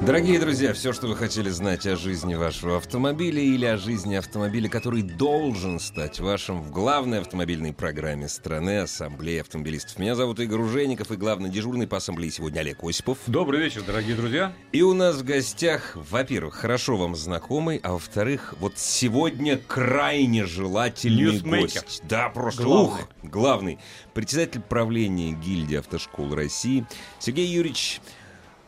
Дорогие 0.00 0.40
друзья, 0.40 0.72
все, 0.72 0.94
что 0.94 1.08
вы 1.08 1.14
хотели 1.14 1.50
знать 1.50 1.86
о 1.86 1.94
жизни 1.94 2.34
вашего 2.34 2.78
автомобиля 2.78 3.42
или 3.42 3.66
о 3.66 3.76
жизни 3.76 4.14
автомобиля, 4.14 4.70
который 4.70 5.02
должен 5.02 5.78
стать 5.78 6.20
вашим 6.20 6.62
в 6.62 6.70
главной 6.70 7.20
автомобильной 7.20 7.74
программе 7.74 8.26
страны 8.28 8.78
Ассамблеи 8.78 9.40
автомобилистов. 9.40 9.98
Меня 9.98 10.14
зовут 10.14 10.40
Игорь 10.40 10.60
Ужеников 10.60 11.10
и 11.10 11.16
главный 11.16 11.50
дежурный 11.50 11.86
по 11.86 11.98
ассамблее 11.98 12.30
сегодня 12.30 12.60
Олег 12.60 12.82
Осипов. 12.82 13.18
Добрый 13.26 13.60
вечер, 13.60 13.82
дорогие 13.82 14.16
друзья. 14.16 14.54
И 14.72 14.80
у 14.80 14.94
нас 14.94 15.16
в 15.16 15.24
гостях, 15.24 15.94
во-первых, 15.94 16.54
хорошо 16.54 16.96
вам 16.96 17.14
знакомый, 17.14 17.78
а 17.82 17.92
во-вторых, 17.92 18.54
вот 18.58 18.78
сегодня 18.78 19.58
крайне 19.58 20.46
желательный 20.46 21.24
Ньюсмейкер. 21.34 21.82
гость. 21.82 22.02
Да, 22.08 22.30
просто 22.30 22.62
Главный. 22.62 23.02
ух, 23.02 23.08
главный. 23.22 23.78
Председатель 24.14 24.62
правления 24.62 25.32
гильдии 25.32 25.76
автошкол 25.76 26.34
России 26.34 26.86
Сергей 27.18 27.46
Юрьевич 27.46 28.00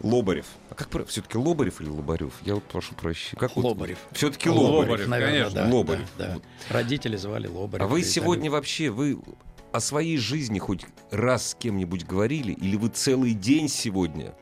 Лобарев. 0.03 0.47
А 0.71 0.75
как 0.75 1.07
все-таки 1.09 1.39
Лобарев 1.39 1.81
или 1.81 1.89
Лобарев? 1.89 2.33
Я 2.45 2.55
вот 2.57 2.65
прошу 2.65 2.95
прощения. 2.95 3.39
Как 3.39 3.55
вот? 3.57 3.65
Лобарев. 3.65 3.99
Все-таки 4.13 4.49
Лобарев. 4.49 4.91
Лобарев. 4.91 5.09
Наверное, 5.09 5.39
конечно, 5.45 5.65
да, 5.69 5.75
Лобарев. 5.77 6.09
Да, 6.19 6.27
да. 6.37 6.41
Родители 6.75 7.17
звали 7.17 7.47
Лобарев. 7.47 7.85
А 7.85 7.89
вы 7.89 8.03
сегодня 8.03 8.45
так 8.45 8.53
вообще, 8.53 8.91
вы 8.91 9.19
о 9.73 9.81
своей 9.81 10.19
жизни 10.19 10.59
хоть 10.59 10.85
раз 11.11 11.51
с 11.51 11.55
кем-нибудь 11.55 12.05
говорили? 12.05 12.53
Или 12.53 12.77
вы 12.77 12.89
целый 12.89 13.33
день 13.35 13.69
сегодня 13.69 14.35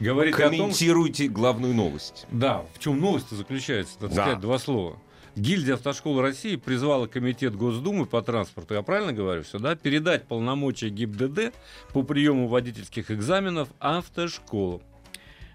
Говорите 0.00 0.36
о 0.44 0.48
том, 0.48 0.58
комментируете 0.58 1.28
главную 1.28 1.72
новость? 1.74 2.26
да, 2.30 2.64
в 2.74 2.78
чем 2.80 3.00
новость 3.00 3.30
заключается, 3.30 3.98
так 3.98 4.10
Да. 4.10 4.22
сказать, 4.22 4.40
два 4.40 4.58
слова. 4.58 4.98
Гильдия 5.36 5.74
автошколы 5.74 6.22
России 6.22 6.54
призвала 6.54 7.08
Комитет 7.08 7.56
Госдумы 7.56 8.06
по 8.06 8.22
транспорту, 8.22 8.74
я 8.74 8.82
правильно 8.82 9.12
говорю 9.12 9.42
все, 9.42 9.58
да, 9.58 9.74
передать 9.74 10.28
полномочия 10.28 10.90
ГИБДД 10.90 11.52
по 11.92 12.02
приему 12.04 12.46
водительских 12.46 13.10
экзаменов 13.10 13.68
автошколам. 13.80 14.82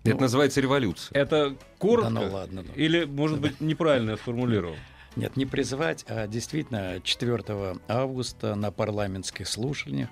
Это 0.04 0.16
Ну, 0.16 0.22
называется 0.22 0.62
революция. 0.62 1.20
Это 1.20 1.56
коротко 1.78 2.12
Да 2.12 2.22
ну 2.22 2.34
ладно, 2.34 2.64
ну. 2.66 2.74
или, 2.76 3.04
может 3.06 3.40
быть, 3.40 3.60
неправильно 3.60 4.12
я 4.12 4.18
сформулировал? 4.18 4.76
Нет, 5.16 5.36
не 5.36 5.46
призывать, 5.46 6.06
а 6.08 6.28
действительно 6.28 7.02
4 7.04 7.78
августа 7.88 8.56
на 8.56 8.72
парламентских 8.72 9.48
слушаниях, 9.48 10.10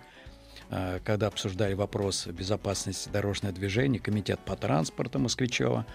а, 0.70 1.00
когда 1.04 1.28
обсуждали 1.28 1.74
вопрос 1.74 2.28
безопасности 2.28 3.10
дорожного 3.10 3.54
движения, 3.54 4.00
комитет 4.00 4.40
по 4.40 4.56
транспорту 4.56 5.20
Москвичева, 5.20 5.86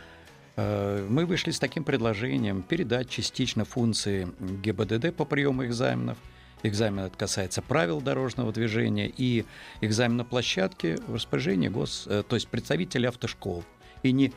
а, 0.56 1.06
мы 1.08 1.26
вышли 1.26 1.50
с 1.50 1.58
таким 1.58 1.84
предложением 1.84 2.62
передать 2.62 3.10
частично 3.10 3.64
функции 3.64 4.28
ГИБДД 4.40 5.14
по 5.14 5.24
приему 5.24 5.66
экзаменов. 5.66 6.16
Экзамен 6.62 7.04
это 7.04 7.18
касается 7.18 7.60
правил 7.60 8.00
дорожного 8.00 8.52
движения 8.52 9.12
и 9.14 9.44
экзамен 9.80 10.16
на 10.16 10.24
площадке 10.24 10.96
в 11.08 11.14
распоряжении 11.16 11.68
гос, 11.68 12.06
э, 12.06 12.22
то 12.26 12.36
есть 12.36 12.48
представителей 12.48 13.08
автошкол. 13.08 13.64
И 14.02 14.12
не 14.12 14.32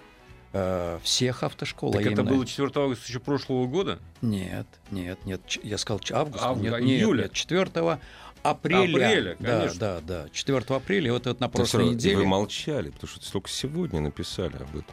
э, 0.54 1.00
всех 1.04 1.44
автошкол, 1.44 1.92
Так 1.92 2.02
а 2.02 2.04
это 2.04 2.22
именно- 2.22 2.24
было 2.36 2.46
4 2.46 2.72
августа 2.76 3.06
еще 3.08 3.20
прошлого 3.20 3.66
года? 3.68 4.00
нет, 4.22 4.68
нет, 4.92 5.20
нет. 5.26 5.42
Я 5.64 5.78
сказал 5.78 6.00
август. 6.12 6.44
Ав- 6.44 6.58
нет, 6.60 6.74
а, 6.74 6.80
нет, 6.80 7.00
июля? 7.02 7.24
нет, 7.24 7.34
4 7.34 7.62
апреля. 7.64 8.00
Апреля, 8.44 9.36
да, 9.40 9.60
конечно. 9.60 9.80
да, 9.80 10.00
да. 10.02 10.30
4 10.32 10.58
апреля, 10.76 11.12
вот 11.14 11.28
это 11.28 11.42
на 11.42 11.48
Да 11.48 11.50
прошлой 11.50 11.88
и 11.88 11.90
неделе. 11.90 12.18
Вы 12.18 12.26
молчали, 12.26 12.90
потому 12.92 13.10
что 13.10 13.32
только 13.32 13.50
сегодня 13.50 14.00
написали 14.02 14.56
об 14.56 14.70
этом. 14.70 14.86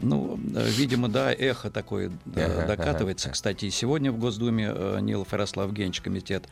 Ну, 0.00 0.38
э, 0.54 0.68
видимо, 0.68 1.08
да, 1.08 1.32
эхо 1.32 1.70
такое 1.70 2.12
э, 2.36 2.66
докатывается. 2.68 3.30
Кстати, 3.30 3.64
и 3.64 3.70
сегодня 3.70 4.12
в 4.12 4.18
Госдуме 4.18 4.70
э, 4.72 4.98
Нилов 5.00 5.32
Ярослав 5.32 5.66
Евгеньевич, 5.68 6.00
комитет 6.00 6.46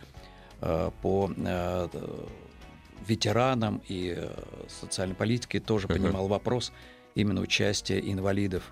по 0.59 1.31
ветеранам 3.06 3.83
и 3.89 4.19
социальной 4.81 5.15
политике 5.15 5.61
тоже 5.61 5.84
Ага. 5.87 5.95
поднимал 5.95 6.29
вопрос 6.29 6.73
именно 7.16 7.41
участия 7.41 7.99
инвалидов 7.99 8.62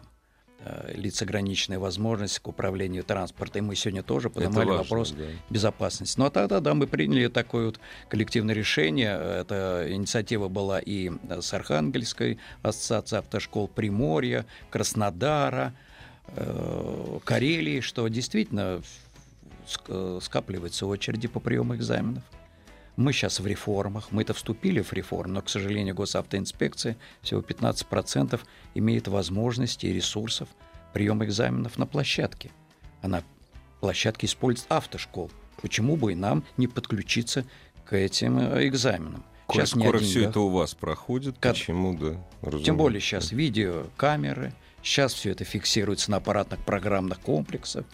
э, 0.60 0.92
лиц 0.94 1.20
ограниченной 1.22 1.78
возможности 1.78 2.38
к 2.38 2.46
управлению 2.46 3.02
транспортом. 3.02 3.64
И 3.64 3.68
мы 3.68 3.74
сегодня 3.74 4.02
тоже 4.02 4.30
поднимали 4.30 4.68
важно, 4.68 4.82
вопрос 4.82 5.10
да. 5.10 5.24
безопасности. 5.50 6.18
Ну 6.18 6.26
а 6.26 6.30
тогда, 6.30 6.60
да, 6.60 6.74
мы 6.74 6.86
приняли 6.86 7.26
такое 7.28 7.66
вот 7.66 7.80
коллективное 8.08 8.54
решение. 8.54 9.18
Эта 9.40 9.86
инициатива 9.88 10.48
была 10.48 10.78
и 10.78 11.10
с 11.28 11.52
Архангельской 11.52 12.38
ассоциацией 12.62 13.20
автошкол 13.20 13.66
Приморья, 13.66 14.46
Краснодара, 14.70 15.74
э, 16.28 17.18
Карелии, 17.24 17.80
что 17.80 18.06
действительно 18.08 18.82
э, 19.88 20.18
скапливаются 20.22 20.86
очереди 20.86 21.28
по 21.28 21.40
приему 21.40 21.74
экзаменов. 21.74 22.22
Мы 22.96 23.12
сейчас 23.12 23.40
в 23.40 23.46
реформах, 23.46 24.12
мы-то 24.12 24.34
вступили 24.34 24.80
в 24.80 24.92
реформу, 24.92 25.34
но, 25.34 25.42
к 25.42 25.48
сожалению, 25.48 25.94
госавтоинспекция 25.94 26.96
всего 27.22 27.40
15% 27.40 28.40
имеет 28.74 29.08
возможности 29.08 29.86
и 29.86 29.92
ресурсов 29.92 30.48
приема 30.92 31.24
экзаменов 31.24 31.76
на 31.76 31.86
площадке. 31.86 32.50
А 33.02 33.08
на 33.08 33.24
площадке 33.80 34.26
использует 34.26 34.70
автошкол. 34.70 35.30
Почему 35.60 35.96
бы 35.96 36.12
и 36.12 36.14
нам 36.14 36.44
не 36.56 36.68
подключиться 36.68 37.44
к 37.84 37.96
этим 37.96 38.38
э, 38.38 38.68
экзаменам? 38.68 39.24
Коль 39.46 39.62
не 39.62 39.66
скоро 39.66 39.98
о 39.98 40.00
все 40.00 40.28
это 40.28 40.40
у 40.40 40.48
вас 40.48 40.74
проходит, 40.74 41.36
Как- 41.40 41.54
почему, 41.54 41.94
да? 41.94 42.12
Тем 42.12 42.20
разумеется. 42.42 42.72
более 42.74 43.00
сейчас 43.00 43.32
видеокамеры, 43.32 44.52
сейчас 44.82 45.12
все 45.14 45.32
это 45.32 45.44
фиксируется 45.44 46.10
на 46.12 46.18
аппаратных 46.18 46.60
программных 46.64 47.20
комплексах. 47.20 47.84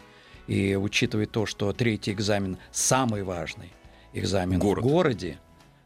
И 0.46 0.76
учитывая 0.76 1.26
то, 1.26 1.46
что 1.46 1.72
третий 1.72 2.12
экзамен 2.12 2.58
самый 2.70 3.22
важный 3.22 3.72
экзамен 4.12 4.58
Город. 4.58 4.84
в 4.84 4.88
городе, 4.88 5.38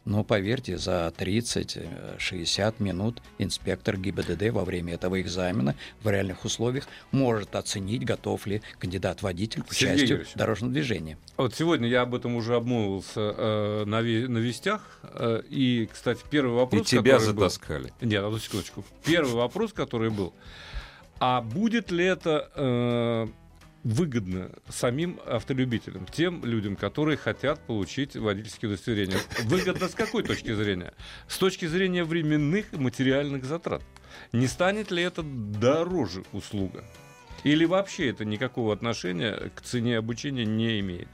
но 0.05 0.23
поверьте, 0.23 0.77
за 0.77 1.13
30-60 1.17 2.75
минут 2.79 3.23
инспектор 3.39 3.97
ГИБДД 3.97 4.51
во 4.51 4.65
время 4.65 4.95
этого 4.95 5.19
экзамена 5.21 5.75
в 6.03 6.11
реальных 6.11 6.45
условиях 6.45 6.87
может 7.11 7.57
оценить, 7.57 8.05
готов 8.05 8.47
ли 8.47 8.61
кандидат-водитель 8.79 9.63
к 9.63 9.73
Сергей 9.73 9.95
участию 9.95 10.09
Юрьевич. 10.19 10.35
в 10.35 10.37
дорожном 10.39 10.73
движении. 10.73 11.17
Вот 11.39 11.55
сегодня 11.55 11.89
я 11.89 12.03
об 12.03 12.15
этом 12.15 12.35
уже 12.37 12.55
обмолвился 12.57 13.21
э, 13.37 13.85
на, 13.87 14.01
ве- 14.03 14.29
на 14.29 14.39
вестях. 14.39 15.01
э, 15.03 15.43
и, 15.49 15.89
кстати, 15.91 16.21
первый 16.31 16.53
И 16.53 16.57
вопрос, 16.57 16.87
тебя 16.89 17.15
который 17.15 17.33
был- 17.35 17.43
затаскали. 17.45 17.93
Нет, 18.03 18.23
одну 18.25 18.39
секундочку. 18.39 18.85
Первый 19.05 19.35
вопрос, 19.35 19.73
который 19.73 20.11
был. 20.11 20.35
А 21.19 21.41
будет 21.41 21.91
ли 21.91 22.05
это 22.05 22.51
э, 22.55 23.27
выгодно 23.85 24.51
самим 24.69 25.21
автолюбителям, 25.27 26.07
тем 26.07 26.45
людям, 26.45 26.75
которые 26.75 27.17
хотят 27.17 27.65
получить 27.67 28.17
водительские 28.17 28.71
удостоверения? 28.71 29.19
Выгодно 29.45 29.89
с 29.89 29.95
какой 29.95 30.23
точки 30.23 30.53
зрения? 30.55 30.95
С 31.29 31.39
точки 31.39 31.67
зрения 31.67 32.05
временных 32.05 32.73
и 32.73 32.77
материальных 32.77 33.45
затрат. 33.45 33.83
Не 34.33 34.47
станет 34.47 34.91
ли 34.91 35.03
это 35.03 35.23
дороже 35.23 36.25
услуга? 36.33 36.85
Или 37.45 37.67
вообще 37.67 38.09
это 38.09 38.25
никакого 38.25 38.73
отношения 38.73 39.51
к 39.55 39.61
цене 39.61 39.99
обучения 39.99 40.47
не 40.47 40.81
имеет? 40.81 41.09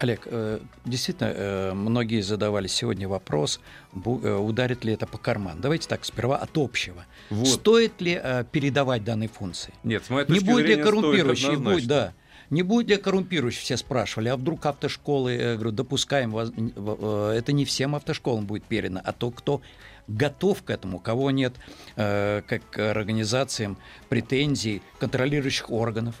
Олег, 0.00 0.22
э, 0.26 0.58
действительно, 0.84 1.32
э, 1.34 1.72
многие 1.72 2.20
задавали 2.20 2.66
сегодня 2.66 3.08
вопрос, 3.08 3.60
э, 3.94 4.34
ударит 4.34 4.84
ли 4.84 4.92
это 4.92 5.06
по 5.06 5.18
карману. 5.18 5.60
Давайте 5.60 5.88
так, 5.88 6.04
сперва 6.04 6.36
от 6.36 6.58
общего. 6.58 7.06
Вот. 7.30 7.46
Стоит 7.46 8.00
ли 8.00 8.20
передавать 8.50 9.04
данные 9.04 9.28
функции? 9.28 9.72
Нет, 9.84 10.04
с 10.04 10.10
моей 10.10 10.26
Не 10.26 10.34
точки 10.40 10.44
будет 10.50 10.66
ли 10.66 10.76
коррумпирующий? 10.76 11.56
Будет, 11.56 11.86
да. 11.86 12.12
Не 12.50 12.62
будет 12.62 12.88
ли 12.88 12.96
коррумпирующий, 12.96 13.60
все 13.60 13.76
спрашивали, 13.76 14.28
а 14.28 14.36
вдруг 14.36 14.66
автошколы, 14.66 15.32
э, 15.32 15.54
говорю, 15.54 15.70
допускаем, 15.70 16.36
это 16.36 17.52
не 17.52 17.64
всем 17.64 17.94
автошколам 17.94 18.46
будет 18.46 18.64
передано, 18.64 19.00
а 19.02 19.12
то, 19.12 19.30
кто 19.30 19.62
готов 20.08 20.62
к 20.64 20.70
этому, 20.70 20.98
кого 20.98 21.30
нет 21.30 21.54
как 21.96 22.60
к 22.70 22.90
организациям 22.90 23.78
претензий 24.10 24.82
контролирующих 24.98 25.70
органов, 25.70 26.16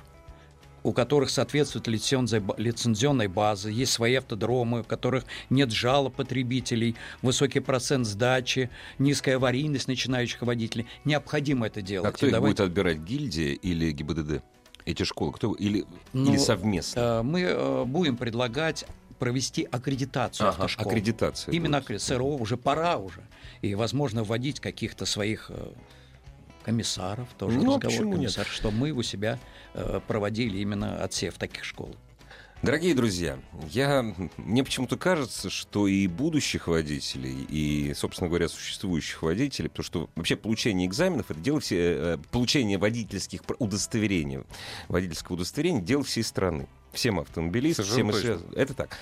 у 0.84 0.92
которых 0.92 1.30
соответствует 1.30 1.88
лицензионной 1.88 3.26
базы, 3.26 3.70
есть 3.72 3.92
свои 3.92 4.14
автодромы, 4.16 4.80
у 4.80 4.84
которых 4.84 5.24
нет 5.50 5.72
жалоб 5.72 6.14
потребителей, 6.14 6.94
высокий 7.22 7.60
процент 7.60 8.06
сдачи, 8.06 8.70
низкая 8.98 9.36
аварийность 9.36 9.88
начинающих 9.88 10.42
водителей. 10.42 10.86
Необходимо 11.04 11.66
это 11.66 11.82
делать. 11.82 12.08
А 12.08 12.12
кто 12.12 12.26
их 12.26 12.32
давайте- 12.32 12.62
будет 12.62 12.68
отбирать, 12.70 12.98
гильдия 12.98 13.54
или 13.54 13.90
ГИБДД? 13.90 14.42
Эти 14.84 15.02
школы, 15.04 15.32
кто 15.32 15.54
или, 15.54 15.86
Ну, 16.12 16.30
или 16.32 16.36
совместно? 16.38 17.00
Э, 17.00 17.22
Мы 17.22 17.40
э, 17.40 17.84
будем 17.86 18.18
предлагать 18.18 18.84
провести 19.18 19.66
аккредитацию 19.70 20.48
Ага, 20.48 20.56
автошкол. 20.64 20.86
аккредитация. 20.86 21.52
Именно 21.54 21.78
будет. 21.80 21.90
аккре- 21.92 21.98
СРО 21.98 22.36
уже 22.36 22.58
пора 22.58 22.98
уже. 22.98 23.22
И, 23.62 23.74
возможно, 23.74 24.22
вводить 24.24 24.60
каких-то 24.60 25.06
своих 25.06 25.46
э, 25.48 25.72
комиссаров, 26.64 27.28
тоже 27.38 27.58
Ну, 27.58 27.72
а 27.72 27.76
разговор 27.76 27.80
почему 27.82 28.16
нет? 28.16 28.32
что 28.46 28.70
мы 28.70 28.90
у 28.92 29.02
себя 29.02 29.38
э, 29.74 30.00
проводили 30.06 30.58
именно 30.58 31.02
отсев 31.02 31.34
таких 31.34 31.64
школ. 31.64 31.94
Дорогие 32.62 32.94
друзья, 32.94 33.38
я, 33.70 34.02
мне 34.38 34.64
почему-то 34.64 34.96
кажется, 34.96 35.50
что 35.50 35.86
и 35.86 36.06
будущих 36.06 36.66
водителей, 36.66 37.44
и, 37.46 37.92
собственно 37.94 38.28
говоря, 38.28 38.48
существующих 38.48 39.22
водителей, 39.22 39.68
потому 39.68 39.84
что 39.84 40.10
вообще 40.16 40.34
получение 40.36 40.86
экзаменов, 40.88 41.30
это 41.30 41.40
дело 41.40 41.60
все, 41.60 41.76
э, 41.78 42.18
получение 42.30 42.78
водительских 42.78 43.42
удостоверений, 43.58 44.40
водительского 44.88 45.34
удостоверения, 45.36 45.82
дело 45.82 46.04
всей 46.04 46.22
страны. 46.24 46.66
Всем 46.94 47.20
автомобилистам, 47.20 47.84
всем 47.84 48.08
и 48.10 48.12
связ- 48.14 48.54
Это 48.56 48.72
так. 48.72 48.96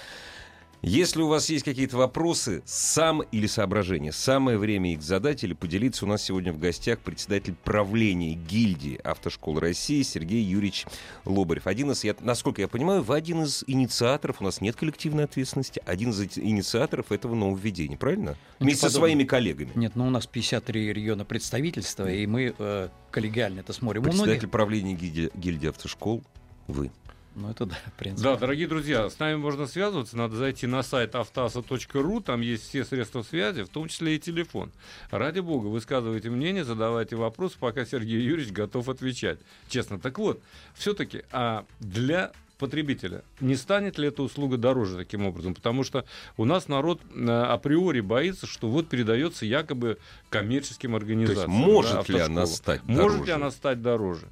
Если 0.84 1.22
у 1.22 1.28
вас 1.28 1.48
есть 1.48 1.64
какие-то 1.64 1.96
вопросы, 1.96 2.60
сам 2.66 3.20
или 3.20 3.46
соображения, 3.46 4.10
самое 4.10 4.58
время 4.58 4.92
их 4.92 5.02
задать 5.02 5.44
или 5.44 5.54
поделиться. 5.54 6.04
У 6.04 6.08
нас 6.08 6.24
сегодня 6.24 6.52
в 6.52 6.58
гостях 6.58 6.98
председатель 6.98 7.54
правления 7.54 8.34
гильдии 8.34 9.00
автошкол 9.04 9.60
России 9.60 10.02
Сергей 10.02 10.42
Юрьевич 10.42 10.86
Лобарев. 11.24 11.68
Один 11.68 11.92
из, 11.92 12.02
я, 12.02 12.16
насколько 12.18 12.62
я 12.62 12.66
понимаю, 12.66 13.02
вы 13.02 13.14
один 13.14 13.44
из 13.44 13.62
инициаторов, 13.68 14.40
у 14.40 14.44
нас 14.44 14.60
нет 14.60 14.74
коллективной 14.74 15.22
ответственности, 15.22 15.80
один 15.86 16.10
из 16.10 16.20
инициаторов 16.36 17.12
этого 17.12 17.36
нововведения, 17.36 17.96
правильно? 17.96 18.36
Ну, 18.58 18.66
Вместе 18.66 18.88
со 18.88 18.90
своими 18.90 19.22
коллегами. 19.22 19.70
Нет, 19.76 19.92
ну 19.94 20.08
у 20.08 20.10
нас 20.10 20.26
53 20.26 20.92
региона 20.92 21.24
представительства, 21.24 22.10
и 22.10 22.26
мы 22.26 22.56
э, 22.58 22.88
коллегиально 23.12 23.60
это 23.60 23.72
смотрим. 23.72 24.02
Председатель 24.02 24.32
многих... 24.32 24.50
правления 24.50 24.94
гильдии, 24.94 25.30
гильдии 25.32 25.68
автошкол 25.68 26.24
вы. 26.66 26.90
Ну 27.34 27.50
это 27.50 27.64
да, 27.66 27.76
в 27.86 27.92
принципе. 27.98 28.28
Да, 28.28 28.36
дорогие 28.36 28.68
друзья, 28.68 29.08
с 29.08 29.18
нами 29.18 29.36
можно 29.36 29.66
связываться, 29.66 30.16
надо 30.16 30.36
зайти 30.36 30.66
на 30.66 30.82
сайт 30.82 31.14
автаса.ру, 31.14 32.20
там 32.20 32.40
есть 32.42 32.68
все 32.68 32.84
средства 32.84 33.22
связи, 33.22 33.62
в 33.62 33.68
том 33.68 33.88
числе 33.88 34.16
и 34.16 34.18
телефон. 34.18 34.70
Ради 35.10 35.40
бога, 35.40 35.68
высказывайте 35.68 36.28
мнение, 36.28 36.64
задавайте 36.64 37.16
вопросы, 37.16 37.56
пока 37.58 37.86
Сергей 37.86 38.20
Юрьевич 38.20 38.52
готов 38.52 38.88
отвечать. 38.88 39.38
Честно, 39.68 39.98
так 39.98 40.18
вот, 40.18 40.40
все-таки 40.74 41.22
а 41.32 41.64
для 41.80 42.32
потребителя. 42.58 43.24
Не 43.40 43.56
станет 43.56 43.98
ли 43.98 44.06
эта 44.06 44.22
услуга 44.22 44.56
дороже 44.56 44.96
таким 44.96 45.26
образом? 45.26 45.52
Потому 45.54 45.82
что 45.82 46.04
у 46.36 46.44
нас 46.44 46.68
народ 46.68 47.00
э, 47.12 47.28
априори 47.28 48.00
боится, 48.00 48.46
что 48.46 48.68
вот 48.68 48.88
передается 48.88 49.44
якобы 49.46 49.98
коммерческим 50.30 50.90
То 50.92 50.98
организациям. 50.98 51.50
есть 51.50 51.66
может 51.66 52.06
да, 52.06 52.12
ли 52.12 52.20
она 52.20 52.46
стать 52.46 52.82
Может 52.84 53.02
дороже? 53.02 53.24
ли 53.24 53.30
она 53.32 53.50
стать 53.50 53.82
дороже? 53.82 54.28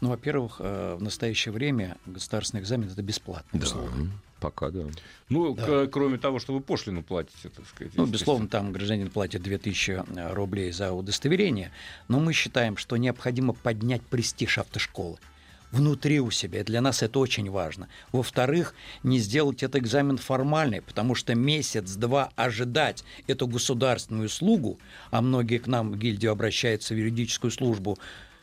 Ну, 0.00 0.08
во-первых, 0.10 0.56
э, 0.60 0.96
в 0.98 1.02
настоящее 1.02 1.52
время 1.52 1.96
государственный 2.06 2.60
экзамен 2.62 2.88
это 2.88 3.02
бесплатно. 3.02 3.58
безусловно. 3.58 4.10
пока 4.40 4.70
да. 4.70 4.84
Ну, 5.28 5.54
Да. 5.56 5.64
к- 5.86 5.90
кроме 5.90 6.16
того, 6.18 6.38
что 6.38 6.52
вы 6.54 6.60
пошлину 6.60 7.02
платите, 7.02 7.48
так 7.48 7.66
сказать. 7.66 7.92
Ну, 7.96 8.06
безусловно, 8.06 8.46
там 8.46 8.70
гражданин 8.72 9.10
платит 9.10 9.42
2000 9.42 10.04
рублей 10.32 10.70
за 10.70 10.92
удостоверение, 10.92 11.72
но 12.06 12.20
мы 12.20 12.32
считаем, 12.32 12.76
что 12.76 12.96
необходимо 12.96 13.52
поднять 13.52 14.02
престиж 14.02 14.58
автошколы 14.58 15.18
внутри 15.72 16.20
у 16.20 16.30
себя. 16.30 16.62
Для 16.64 16.80
нас 16.80 17.02
это 17.02 17.18
очень 17.18 17.50
важно. 17.50 17.88
Во-вторых, 18.12 18.74
не 19.02 19.18
сделать 19.18 19.62
этот 19.64 19.82
экзамен 19.82 20.16
формальный, 20.16 20.82
потому 20.82 21.14
что 21.16 21.34
месяц-два 21.34 22.30
ожидать 22.36 23.02
эту 23.26 23.48
государственную 23.48 24.26
услугу, 24.26 24.78
а 25.10 25.20
многие 25.20 25.58
к 25.58 25.66
нам 25.66 25.90
в 25.90 25.98
гильдию 25.98 26.30
обращаются 26.32 26.94
в 26.94 26.96
юридическую 26.96 27.50
службу, 27.50 27.98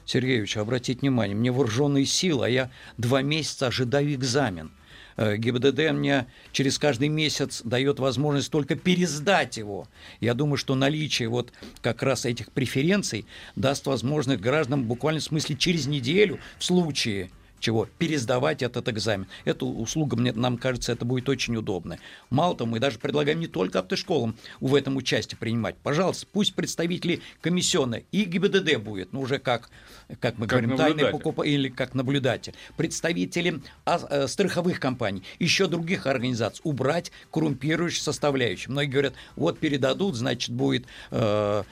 Сергеевич, 0.06 0.58
обратите 0.58 1.02
внимание, 1.02 1.36
мне 1.36 1.52
вооруженные 1.52 2.06
силы, 2.06 2.46
а 2.46 2.50
я 2.50 2.72
два 2.98 3.22
месяца 3.22 3.68
ожидаю 3.68 4.14
экзамен. 4.14 4.72
Э, 5.18 5.38
ГИБДД 5.38 5.92
мне 5.92 6.28
через 6.52 6.78
каждый 6.78 7.08
месяц 7.10 7.62
дает 7.64 8.00
возможность 8.00 8.52
только 8.52 8.76
пересдать 8.76 9.58
его. 9.58 9.88
Я 10.20 10.34
думаю, 10.34 10.58
что 10.58 10.76
наличие 10.76 11.30
вот 11.30 11.54
как 11.82 12.04
раз 12.04 12.26
этих 12.26 12.52
преференций 12.52 13.26
даст 13.56 13.88
возможность 13.88 14.42
гражданам 14.42 14.86
буквально 14.86 15.22
в 15.22 15.24
смысле 15.24 15.56
через 15.56 15.88
неделю 15.88 16.40
в 16.60 16.66
случае 16.66 17.30
чего 17.66 17.88
пересдавать 17.98 18.62
этот 18.62 18.88
экзамен. 18.90 19.26
Эту 19.44 19.66
услугу, 19.68 20.16
мне, 20.18 20.32
нам 20.34 20.58
кажется, 20.58 20.92
это 20.92 21.04
будет 21.04 21.28
очень 21.30 21.56
удобно. 21.56 21.98
Мало 22.30 22.56
того, 22.56 22.70
мы 22.70 22.80
даже 22.80 23.00
предлагаем 23.00 23.40
не 23.40 23.48
только 23.48 23.80
автошколам 23.80 24.36
в 24.60 24.76
этом 24.76 24.98
участие 24.98 25.40
принимать. 25.40 25.76
Пожалуйста, 25.82 26.28
пусть 26.32 26.54
представители 26.54 27.22
комиссионной 27.42 28.06
и 28.12 28.26
ГИБДД 28.26 28.78
будет, 28.78 29.14
ну 29.14 29.22
уже 29.22 29.40
как, 29.40 29.72
как 30.20 30.38
мы 30.38 30.46
Как 30.46 30.60
говорим, 30.60 30.78
тайный 30.78 31.06
покупатель 31.08 31.52
или 31.52 31.70
как 31.70 31.96
наблюдатель. 31.96 32.54
Представители 32.78 33.62
э, 33.88 34.28
страховых 34.28 34.80
компаний, 34.80 35.24
еще 35.40 35.66
других 35.66 36.06
организаций 36.06 36.62
убрать 36.64 37.12
коррумпирующую 37.32 38.04
составляющую. 38.04 38.72
Многие 38.74 38.92
говорят, 38.92 39.14
вот 39.36 39.58
передадут, 39.58 40.14
значит, 40.14 40.52
будет 40.52 40.86
э, 41.10 41.64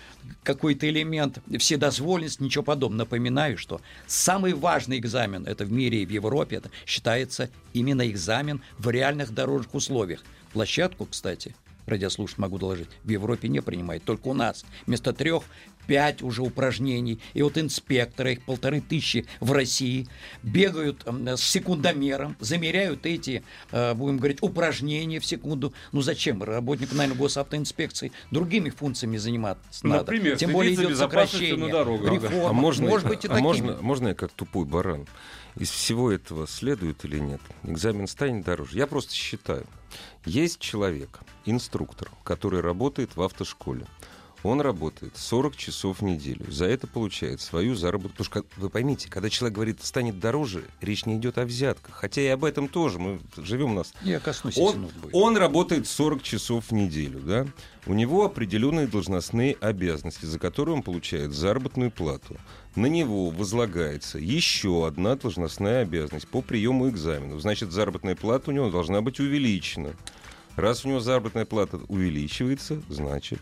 какой-то 0.41 0.89
элемент 0.89 1.37
вседозволенности, 1.55 2.41
ничего 2.41 2.63
подобного. 2.63 3.03
Напоминаю, 3.03 3.59
что 3.59 3.79
самый 4.07 4.53
важный 4.53 4.97
экзамен, 4.97 5.45
это 5.45 5.65
в 5.65 5.71
мире 5.71 5.82
и 5.87 6.05
в 6.05 6.09
Европе, 6.09 6.57
это 6.57 6.71
считается 6.85 7.49
именно 7.73 8.07
экзамен 8.09 8.61
в 8.77 8.89
реальных 8.89 9.33
дорожных 9.33 9.73
условиях. 9.75 10.21
Площадку, 10.53 11.05
кстати, 11.05 11.55
радиослушатель 11.85 12.41
могу 12.41 12.57
доложить, 12.59 12.87
в 13.03 13.09
Европе 13.09 13.47
не 13.49 13.61
принимает, 13.61 14.03
только 14.03 14.27
у 14.27 14.33
нас. 14.33 14.65
Вместо 14.85 15.13
трех 15.13 15.43
пять 15.85 16.21
уже 16.21 16.41
упражнений. 16.43 17.19
И 17.33 17.41
вот 17.41 17.57
инспекторы, 17.57 18.33
их 18.33 18.43
полторы 18.45 18.79
тысячи 18.81 19.25
в 19.41 19.51
России, 19.51 20.07
бегают 20.41 21.05
м, 21.05 21.27
с 21.27 21.41
секундомером, 21.41 22.37
замеряют 22.39 23.05
эти, 23.05 23.43
э, 23.71 23.93
будем 23.93 24.17
говорить, 24.17 24.37
упражнения 24.41 25.19
в 25.19 25.25
секунду. 25.25 25.73
Ну 25.91 26.01
зачем? 26.01 26.41
Работнику, 26.41 26.95
наверное, 26.95 27.17
госавтоинспекции 27.19 28.11
другими 28.31 28.69
функциями 28.69 29.17
заниматься 29.17 29.85
надо. 29.85 29.99
Например, 30.03 30.37
Тем 30.37 30.51
более 30.53 30.75
идет 30.75 30.97
сокращение, 30.97 31.57
на 31.57 31.69
дорогах, 31.69 32.21
да. 32.21 32.27
реформа. 32.29 32.49
А 32.49 32.53
можно, 32.53 32.87
Может 32.87 33.07
быть, 33.09 33.25
и 33.25 33.27
а 33.27 33.31
такими. 33.31 33.43
можно, 33.43 33.77
можно 33.81 34.07
я 34.09 34.13
как 34.13 34.31
тупой 34.31 34.65
баран? 34.65 35.05
Из 35.55 35.69
всего 35.69 36.11
этого 36.11 36.47
следует 36.47 37.05
или 37.05 37.19
нет? 37.19 37.41
Экзамен 37.63 38.07
станет 38.07 38.43
дороже? 38.43 38.77
Я 38.77 38.87
просто 38.87 39.13
считаю. 39.13 39.65
Есть 40.25 40.59
человек, 40.59 41.19
инструктор, 41.45 42.09
который 42.23 42.61
работает 42.61 43.15
в 43.15 43.21
автошколе. 43.21 43.85
Он 44.43 44.59
работает 44.59 45.15
40 45.15 45.55
часов 45.55 45.99
в 45.99 46.03
неделю. 46.03 46.51
За 46.51 46.65
это 46.65 46.85
получает 46.85 47.39
свою 47.39 47.75
заработку. 47.75 48.23
Потому 48.23 48.43
что, 48.43 48.59
вы 48.59 48.69
поймите, 48.69 49.09
когда 49.09 49.29
человек 49.29 49.55
говорит, 49.55 49.83
станет 49.83 50.19
дороже, 50.19 50.65
речь 50.81 51.05
не 51.05 51.15
идет 51.15 51.37
о 51.37 51.45
взятках. 51.45 51.95
Хотя 51.95 52.21
и 52.21 52.27
об 52.27 52.43
этом 52.43 52.67
тоже. 52.67 52.99
Мы 52.99 53.21
живем 53.37 53.71
у 53.71 53.75
нас 53.75 53.93
Я 54.01 54.19
коснусь 54.19 54.57
он, 54.57 54.89
он 55.13 55.37
работает 55.37 55.87
40 55.87 56.21
часов 56.21 56.65
в 56.69 56.71
неделю, 56.73 57.21
да? 57.21 57.47
У 57.85 57.93
него 57.93 58.25
определенные 58.25 58.87
должностные 58.87 59.55
обязанности, 59.61 60.25
за 60.25 60.39
которые 60.39 60.75
он 60.75 60.83
получает 60.83 61.31
заработную 61.31 61.89
плату. 61.89 62.37
На 62.75 62.87
него 62.87 63.29
возлагается 63.29 64.17
еще 64.17 64.87
одна 64.87 65.15
должностная 65.15 65.83
обязанность 65.83 66.27
по 66.27 66.41
приему 66.41 66.89
экзаменов. 66.89 67.41
Значит, 67.41 67.71
заработная 67.71 68.15
плата 68.15 68.49
у 68.49 68.53
него 68.53 68.71
должна 68.71 69.01
быть 69.01 69.19
увеличена. 69.19 69.93
Раз 70.55 70.83
у 70.83 70.89
него 70.89 70.99
заработная 70.99 71.45
плата 71.45 71.79
увеличивается, 71.87 72.81
значит, 72.89 73.39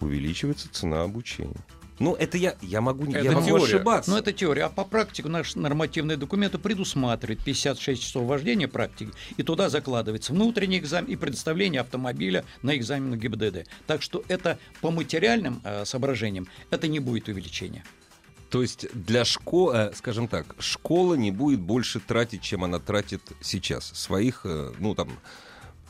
увеличивается 0.00 0.72
цена 0.72 1.02
обучения. 1.02 1.56
Ну, 1.98 2.14
это 2.14 2.36
я, 2.38 2.56
я 2.62 2.80
могу, 2.80 3.04
я 3.12 3.20
Это 3.20 3.32
могу 3.32 3.46
теория. 3.46 3.64
ошибаться. 3.64 4.10
Ну, 4.10 4.16
это 4.16 4.32
теория. 4.32 4.64
А 4.64 4.70
по 4.70 4.84
практике 4.84 5.28
наши 5.28 5.58
нормативные 5.58 6.16
документы 6.16 6.58
предусматривают 6.58 7.44
56 7.44 8.02
часов 8.02 8.24
вождения 8.24 8.66
практики, 8.66 9.12
и 9.36 9.42
туда 9.42 9.68
закладывается 9.68 10.32
внутренний 10.32 10.78
экзамен 10.78 11.08
и 11.08 11.16
предоставление 11.16 11.80
автомобиля 11.80 12.44
на 12.62 12.76
экзамен 12.76 13.18
ГИБДД. 13.18 13.68
Так 13.86 14.02
что 14.02 14.24
это 14.28 14.58
по 14.80 14.90
материальным 14.90 15.60
э, 15.64 15.84
соображениям 15.84 16.48
это 16.70 16.88
не 16.88 16.98
будет 16.98 17.28
увеличения. 17.28 17.84
То 18.52 18.60
есть 18.60 18.86
для 18.92 19.24
школы, 19.24 19.92
скажем 19.94 20.28
так, 20.28 20.44
школа 20.58 21.14
не 21.14 21.30
будет 21.30 21.58
больше 21.58 22.00
тратить, 22.00 22.42
чем 22.42 22.64
она 22.64 22.78
тратит 22.78 23.22
сейчас. 23.40 23.86
Своих, 23.94 24.42
э, 24.44 24.72
ну 24.78 24.94
там, 24.94 25.08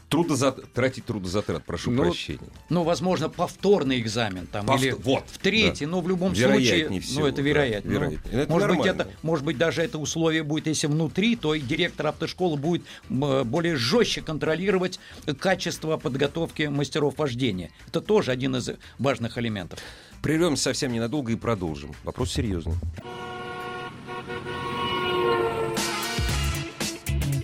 трудозат... 0.09 0.73
тратить 0.73 1.05
трудозатрат, 1.05 1.65
прошу 1.65 1.91
Ну, 1.91 2.05
прощения. 2.05 2.39
Ну, 2.69 2.85
возможно, 2.85 3.29
повторный 3.29 3.99
экзамен 3.99 4.47
там 4.47 4.67
Повтор- 4.67 4.79
или 4.81 4.91
вот, 4.93 5.25
в 5.27 5.39
третий, 5.39 5.87
да. 5.87 5.91
но 5.91 6.01
в 6.03 6.09
любом 6.09 6.35
Вероятнее 6.35 6.87
случае, 6.87 7.01
всего, 7.01 7.21
ну 7.23 7.27
это 7.27 7.37
да, 7.39 7.43
вероятно. 7.43 7.91
Ну, 7.91 7.99
вероятнее. 7.99 8.43
Это 8.43 8.53
может 8.53 8.69
быть, 8.69 8.87
это, 8.87 9.11
может 9.23 9.45
быть, 9.45 9.59
даже 9.59 9.83
это 9.83 9.99
условие 9.99 10.45
будет, 10.45 10.69
если 10.69 10.87
внутри, 10.87 11.35
то 11.35 11.57
и 11.57 11.61
директор 11.61 12.07
автошколы 12.07 12.57
будет 12.57 12.85
м, 13.11 13.45
более 13.45 13.75
жестче 13.75 14.21
контролировать 14.21 15.01
качество 15.41 15.97
подготовки 15.97 16.63
мастеров 16.63 17.19
вождения. 17.19 17.73
Это 17.89 18.01
тоже 18.01 18.31
один 18.31 18.55
из 18.55 18.71
важных 19.01 19.37
элементов. 19.37 19.81
Прервемся 20.23 20.63
совсем 20.63 20.93
ненадолго 20.93 21.33
и 21.33 21.37
продолжим. 21.37 21.91
Вопрос 22.05 22.31
серьезный. 22.31 22.77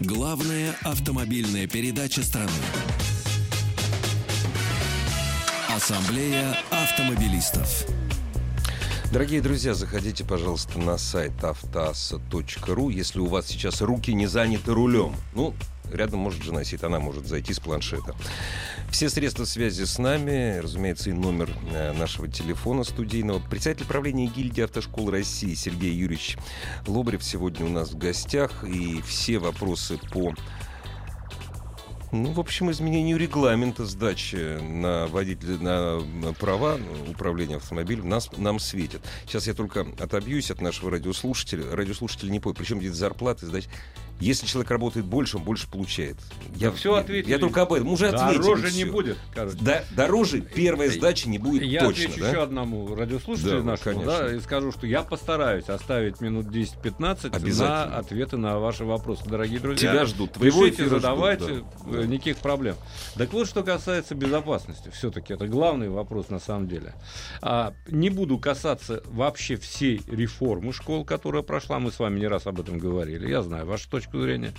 Главная 0.01 0.75
автомобильная 0.85 1.67
передача 1.67 2.23
страны. 2.23 2.51
Ассамблея 5.69 6.57
автомобилистов. 6.71 7.85
Дорогие 9.13 9.41
друзья, 9.41 9.75
заходите, 9.75 10.25
пожалуйста, 10.25 10.79
на 10.79 10.99
сайт 10.99 11.43
автоаса.ру, 11.43 12.91
если 12.91 13.19
у 13.19 13.27
вас 13.27 13.47
сейчас 13.47 13.81
руки 13.81 14.13
не 14.13 14.27
заняты 14.27 14.73
рулем. 14.73 15.17
Ну, 15.35 15.53
рядом 15.93 16.21
может 16.21 16.43
жена 16.43 16.63
сидит, 16.63 16.85
она 16.85 17.01
может 17.01 17.27
зайти 17.27 17.53
с 17.55 17.59
планшета. 17.59 18.15
Все 18.91 19.11
средства 19.11 19.45
связи 19.45 19.85
с 19.85 19.99
нами, 19.99 20.59
разумеется, 20.59 21.11
и 21.11 21.13
номер 21.13 21.51
э, 21.73 21.93
нашего 21.93 22.27
телефона 22.27 22.85
студийного. 22.85 23.39
Председатель 23.39 23.87
правления 23.87 24.27
гильдии 24.27 24.65
автошкол 24.65 25.11
России 25.11 25.55
Сергей 25.55 25.93
Юрьевич 25.93 26.37
Лобрев 26.87 27.23
сегодня 27.23 27.67
у 27.67 27.69
нас 27.69 27.91
в 27.91 27.99
гостях. 27.99 28.65
И 28.65 29.01
все 29.03 29.39
вопросы 29.39 30.01
по 30.11 30.35
ну, 32.11 32.33
в 32.33 32.41
общем, 32.41 32.71
изменению 32.71 33.19
регламента 33.19 33.85
сдачи 33.85 34.59
на 34.63 35.07
водителя, 35.09 35.59
на 35.59 36.33
права 36.33 36.79
управления 37.07 37.57
автомобилем 37.57 38.09
нас, 38.09 38.31
нам 38.39 38.59
светит. 38.59 39.03
Сейчас 39.27 39.47
я 39.47 39.53
только 39.53 39.87
отобьюсь 39.99 40.51
от 40.51 40.63
нашего 40.63 40.91
радиослушателя. 40.91 41.71
Радиослушатель 41.71 42.31
не 42.31 42.41
понял, 42.41 42.57
причем 42.57 42.79
здесь 42.81 42.95
зарплаты 42.95 43.47
сдать. 43.47 43.69
Если 44.21 44.47
человек 44.47 44.71
работает 44.71 45.07
больше, 45.07 45.37
он 45.37 45.45
больше 45.45 45.69
получает. 45.69 46.17
Я, 46.57 46.73
все 46.73 46.95
ответил. 46.95 47.29
Я 47.29 47.39
только 47.39 47.63
об 47.63 47.73
этом. 47.73 47.89
Уже 47.89 48.09
ответили. 48.09 48.43
Дороже 48.43 48.73
не 48.73 48.85
будет, 48.85 49.19
короче. 49.33 49.57
Да, 49.61 49.85
дороже 49.93 50.41
первая 50.41 50.91
сдача 50.91 51.29
не 51.29 51.39
будет 51.39 51.63
я 51.63 51.81
точно. 51.81 52.01
Я 52.01 52.07
отвечу 52.09 52.21
да? 52.21 52.29
еще 52.31 52.43
одному 52.43 52.95
радиослушателю 52.95 53.59
да, 53.59 53.71
нашему, 53.71 54.01
конечно. 54.01 54.19
да, 54.19 54.35
и 54.35 54.41
скажу, 54.41 54.73
что 54.73 54.87
я 54.87 55.03
постараюсь 55.03 55.69
оставить 55.69 56.21
минут 56.21 56.47
10-15 56.47 57.59
на 57.59 57.85
ответы 57.85 58.37
на 58.37 58.59
ваши 58.59 58.85
вопросы, 58.85 59.25
дорогие 59.29 59.61
друзья. 59.61 59.93
Тебя 59.93 60.05
ждут. 60.05 60.33
Твоего 60.33 60.65
Пишите, 60.65 60.89
задавайте, 60.89 61.45
ждут, 61.45 61.65
да. 61.87 62.07
никаких 62.07 62.39
проблем. 62.39 62.77
Так 63.15 63.33
вот, 63.33 63.49
что 63.49 63.63
касается 63.63 64.15
безопасности, 64.15 64.91
все-таки 64.93 65.33
это 65.33 65.47
главный 65.47 65.89
вопрос 65.89 66.29
на 66.29 66.41
самом 66.41 66.69
деле. 66.69 66.95
А, 67.41 67.75
не 67.87 68.11
буду 68.11 68.39
касаться 68.39 69.03
вообще 69.07 69.57
всей 69.57 70.03
реформы 70.09 70.73
школ, 70.73 71.05
которая 71.05 71.43
прошла, 71.43 71.79
мы 71.79 71.93
с 71.93 71.99
вами 71.99 72.19
не 72.21 72.27
раз 72.27 72.47
об 72.47 72.61
этом 72.61 72.79
говорили, 72.79 73.29
я 73.29 73.43
знаю 73.43 73.67
вашу 73.67 73.89
точку 74.09 74.23
зрения. 74.23 74.53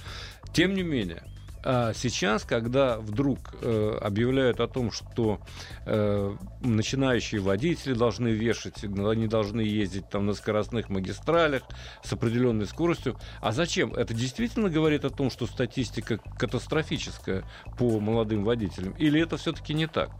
Тем 0.53 0.73
не 0.73 0.83
менее, 0.83 1.23
а 1.63 1.93
сейчас, 1.93 2.45
когда 2.45 2.97
вдруг 2.99 3.39
э, 3.61 3.97
объявляют 4.01 4.61
о 4.61 4.67
том, 4.67 4.91
что 4.91 5.39
э, 5.85 6.35
начинающие 6.61 7.41
водители 7.41 7.93
должны 7.93 8.29
вешать, 8.29 8.83
они 8.83 9.27
должны 9.27 9.61
ездить 9.61 10.09
там 10.09 10.25
на 10.25 10.33
скоростных 10.33 10.89
магистралях 10.89 11.63
с 12.03 12.13
определенной 12.13 12.65
скоростью, 12.65 13.17
а 13.41 13.51
зачем? 13.51 13.93
Это 13.93 14.13
действительно 14.13 14.69
говорит 14.69 15.03
о 15.03 15.09
том, 15.09 15.29
что 15.29 15.47
статистика 15.47 16.17
катастрофическая 16.37 17.43
по 17.77 17.99
молодым 17.99 18.45
водителям, 18.45 18.93
или 18.93 19.21
это 19.21 19.35
все-таки 19.35 19.73
не 19.73 19.87
так? 19.87 20.11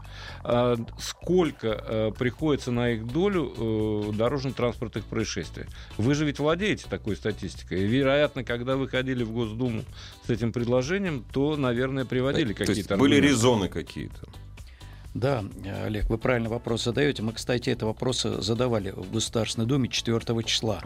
А 0.44 0.76
сколько 0.98 1.68
э, 1.68 2.12
приходится 2.18 2.70
на 2.70 2.90
их 2.90 3.06
долю 3.06 3.54
э, 3.56 4.12
дорожно-транспортных 4.12 5.06
происшествий? 5.06 5.64
Вы 5.96 6.14
же 6.14 6.26
ведь 6.26 6.38
владеете 6.38 6.86
такой 6.90 7.16
статистикой, 7.16 7.80
и, 7.80 7.86
вероятно, 7.86 8.44
когда 8.44 8.76
вы 8.76 8.88
ходили 8.88 9.24
в 9.24 9.32
Госдуму 9.32 9.84
с 10.26 10.30
этим 10.30 10.52
предложением, 10.52 11.24
то, 11.32 11.56
наверное, 11.56 12.04
приводили 12.04 12.52
какие-то... 12.52 12.96
были 12.96 13.16
резоны 13.16 13.68
какие-то. 13.68 14.28
Да, 15.14 15.44
Олег, 15.84 16.08
вы 16.08 16.18
правильно 16.18 16.48
вопрос 16.48 16.84
задаете. 16.84 17.22
Мы, 17.22 17.32
кстати, 17.32 17.70
это 17.70 17.86
вопрос 17.86 18.22
задавали 18.22 18.90
в 18.90 19.10
Государственной 19.10 19.66
Думе 19.66 19.88
4 19.88 20.20
числа 20.44 20.82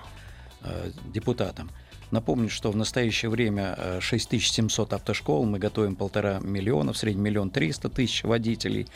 э, 0.62 0.90
депутатам. 1.12 1.70
Напомню, 2.10 2.48
что 2.48 2.70
в 2.70 2.76
настоящее 2.76 3.30
время 3.30 3.98
6700 4.00 4.92
автошкол, 4.92 5.44
мы 5.44 5.58
готовим 5.58 5.96
полтора 5.96 6.38
миллиона, 6.40 6.92
в 6.92 6.96
среднем 6.96 7.24
миллион 7.24 7.50
триста 7.50 7.88
тысяч 7.88 8.22
водителей. 8.22 8.86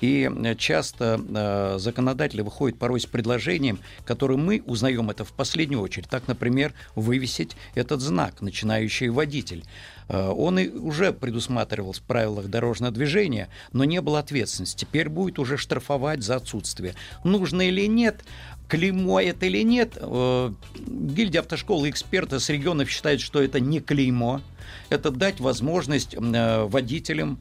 И 0.00 0.28
часто 0.58 1.20
э, 1.28 1.78
законодатели 1.78 2.40
выходят 2.40 2.76
порой 2.76 2.98
с 2.98 3.06
предложением, 3.06 3.78
которое 4.04 4.36
мы 4.36 4.60
узнаем 4.66 5.10
это 5.10 5.24
в 5.24 5.32
последнюю 5.32 5.80
очередь. 5.80 6.08
Так, 6.08 6.26
например, 6.26 6.74
вывесить 6.96 7.56
этот 7.76 8.00
знак 8.00 8.40
«начинающий 8.40 9.10
водитель». 9.10 9.64
Э, 10.12 10.28
он 10.28 10.58
и 10.58 10.68
уже 10.68 11.12
предусматривал 11.12 11.92
в 11.92 12.02
правилах 12.02 12.48
дорожного 12.48 12.92
движения, 12.92 13.48
но 13.72 13.84
не 13.84 14.00
было 14.00 14.18
ответственности. 14.18 14.84
Теперь 14.84 15.08
будет 15.08 15.38
уже 15.38 15.56
штрафовать 15.56 16.22
за 16.22 16.36
отсутствие. 16.36 16.94
Нужно 17.24 17.62
или 17.62 17.86
нет, 17.86 18.22
клеймо 18.68 19.20
это 19.20 19.46
или 19.46 19.62
нет, 19.62 19.96
э, 19.96 20.52
гильдия 20.86 21.40
автошколы 21.40 21.88
эксперты 21.88 22.38
с 22.38 22.48
регионов 22.50 22.90
считают, 22.90 23.22
что 23.22 23.42
это 23.42 23.58
не 23.58 23.80
клеймо, 23.80 24.42
это 24.90 25.10
дать 25.10 25.40
возможность 25.40 26.14
э, 26.14 26.64
водителям 26.64 27.38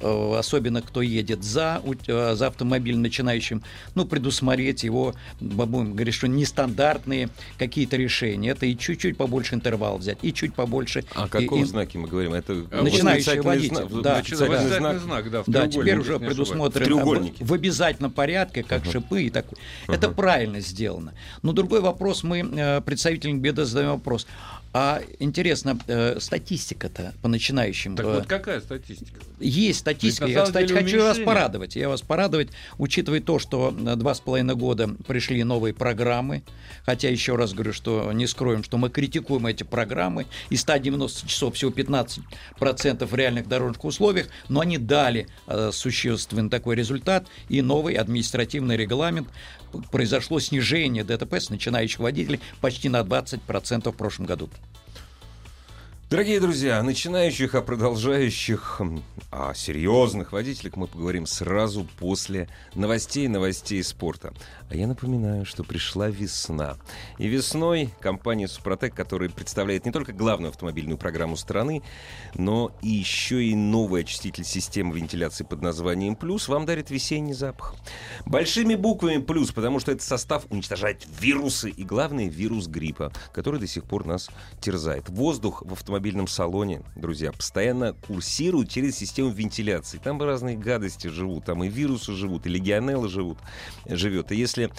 особенно 0.00 0.82
кто 0.82 1.02
едет 1.02 1.42
за, 1.42 1.82
э, 2.06 2.34
за 2.34 2.46
автомобиль 2.46 2.96
начинающим, 2.96 3.62
ну, 3.94 4.04
предусмотреть 4.04 4.84
его, 4.84 5.14
будем 5.40 5.94
говорить, 5.94 6.14
что 6.14 6.28
нестандартные 6.28 7.30
какие-то 7.58 7.96
решения. 7.96 8.50
Это 8.50 8.66
и 8.66 8.76
чуть-чуть 8.76 9.16
побольше 9.16 9.54
интервал 9.54 9.98
взять, 9.98 10.18
и 10.22 10.32
чуть 10.32 10.54
побольше. 10.54 11.04
О 11.14 11.26
и, 11.26 11.28
каком 11.28 11.62
и... 11.62 11.64
знаке 11.64 11.98
мы 11.98 12.08
говорим? 12.08 12.34
Это 12.34 12.54
начинающий 12.54 13.40
водитель. 13.40 13.76
Знак, 13.76 14.02
да, 14.02 14.22
да, 14.22 14.68
знак, 14.78 15.00
знак, 15.00 15.30
да, 15.30 15.42
да 15.46 15.68
теперь 15.68 15.98
уже 15.98 16.18
предусмотрено 16.18 16.96
в, 17.04 17.32
в 17.40 17.52
обязательном 17.52 18.12
порядке, 18.12 18.62
как 18.62 18.84
uh-huh. 18.84 18.92
шипы 18.92 19.22
и 19.24 19.30
такое. 19.30 19.58
Uh-huh. 19.86 19.94
Это 19.94 20.10
правильно 20.10 20.60
сделано. 20.60 21.14
Но 21.42 21.52
другой 21.52 21.80
вопрос, 21.80 22.22
мы 22.22 22.40
э, 22.40 22.80
представителям 22.80 23.40
беда 23.40 23.64
задаем 23.64 23.90
вопрос. 23.90 24.26
А 24.72 25.00
интересно, 25.18 25.78
э, 25.86 26.20
статистика-то 26.20 27.14
по 27.22 27.28
начинающим. 27.28 27.96
Так 27.96 28.06
э, 28.06 28.14
вот 28.16 28.26
какая 28.26 28.60
статистика? 28.60 29.20
Есть 29.40 29.80
статистика. 29.80 30.26
Я, 30.26 30.44
кстати, 30.44 30.72
хочу 30.72 31.00
вас 31.00 31.18
порадовать. 31.18 31.76
Я 31.76 31.88
вас 31.88 32.02
порадовать, 32.02 32.48
учитывая 32.78 33.20
то, 33.20 33.38
что 33.38 33.70
два 33.70 34.14
с 34.14 34.20
половиной 34.20 34.54
года 34.54 34.88
пришли 35.06 35.42
новые 35.44 35.74
программы. 35.74 36.42
Хотя 36.84 37.10
еще 37.10 37.36
раз 37.36 37.52
говорю, 37.52 37.72
что 37.72 38.12
не 38.12 38.26
скроем, 38.26 38.64
что 38.64 38.78
мы 38.78 38.90
критикуем 38.90 39.46
эти 39.46 39.62
программы. 39.62 40.26
И 40.50 40.56
190 40.56 41.28
часов 41.28 41.54
всего 41.54 41.70
15% 41.70 43.06
в 43.06 43.14
реальных 43.14 43.48
дорожных 43.48 43.84
условиях, 43.84 44.28
но 44.48 44.60
они 44.60 44.78
дали 44.78 45.28
э, 45.46 45.70
существенный 45.72 46.50
такой 46.50 46.76
результат. 46.76 47.26
И 47.48 47.62
новый 47.62 47.94
административный 47.94 48.76
регламент 48.76 49.28
произошло 49.90 50.40
снижение 50.40 51.04
ДТП 51.04 51.34
с 51.34 51.50
начинающих 51.50 52.00
водителей 52.00 52.40
почти 52.60 52.88
на 52.88 53.00
20% 53.00 53.92
в 53.92 53.96
прошлом 53.96 54.26
году. 54.26 54.48
Дорогие 56.10 56.40
друзья, 56.40 56.78
о 56.78 56.82
начинающих, 56.82 57.54
о 57.54 57.60
продолжающих, 57.60 58.80
о 59.30 59.52
серьезных 59.52 60.32
водителях 60.32 60.76
мы 60.76 60.86
поговорим 60.86 61.26
сразу 61.26 61.86
после 61.98 62.48
новостей, 62.74 63.28
новостей 63.28 63.84
спорта. 63.84 64.32
А 64.70 64.74
я 64.74 64.86
напоминаю, 64.86 65.44
что 65.44 65.64
пришла 65.64 66.08
весна. 66.08 66.78
И 67.18 67.28
весной 67.28 67.90
компания 68.00 68.48
«Супротек», 68.48 68.94
которая 68.94 69.28
представляет 69.28 69.84
не 69.84 69.92
только 69.92 70.14
главную 70.14 70.48
автомобильную 70.48 70.96
программу 70.96 71.36
страны, 71.36 71.82
но 72.34 72.72
и 72.80 72.88
еще 72.88 73.44
и 73.44 73.54
новый 73.54 74.00
очиститель 74.00 74.44
системы 74.44 74.96
вентиляции 74.96 75.44
под 75.44 75.60
названием 75.60 76.16
«Плюс», 76.16 76.48
вам 76.48 76.64
дарит 76.64 76.90
весенний 76.90 77.34
запах. 77.34 77.74
Большими 78.24 78.76
буквами 78.76 79.18
«Плюс», 79.18 79.52
потому 79.52 79.78
что 79.78 79.92
этот 79.92 80.04
состав 80.04 80.46
уничтожает 80.48 81.06
вирусы 81.20 81.68
и, 81.68 81.84
главное, 81.84 82.28
вирус 82.28 82.66
гриппа, 82.66 83.12
который 83.34 83.60
до 83.60 83.66
сих 83.66 83.84
пор 83.84 84.06
нас 84.06 84.30
терзает. 84.62 85.10
Воздух 85.10 85.62
в 85.66 85.84
автомобильном 85.98 86.28
салоне, 86.28 86.82
друзья, 86.94 87.32
постоянно 87.32 87.92
курсирует 87.92 88.70
через 88.70 88.96
систему 88.96 89.30
вентиляции. 89.30 89.98
Там 89.98 90.22
разные 90.22 90.56
гадости 90.56 91.08
живут, 91.08 91.46
там 91.46 91.64
и 91.64 91.68
вирусы 91.68 92.12
живут, 92.12 92.46
и 92.46 92.48
легионеллы 92.48 93.08
живут, 93.08 93.38
живет. 93.86 94.30
И 94.30 94.36
если 94.36 94.48
если 94.58 94.70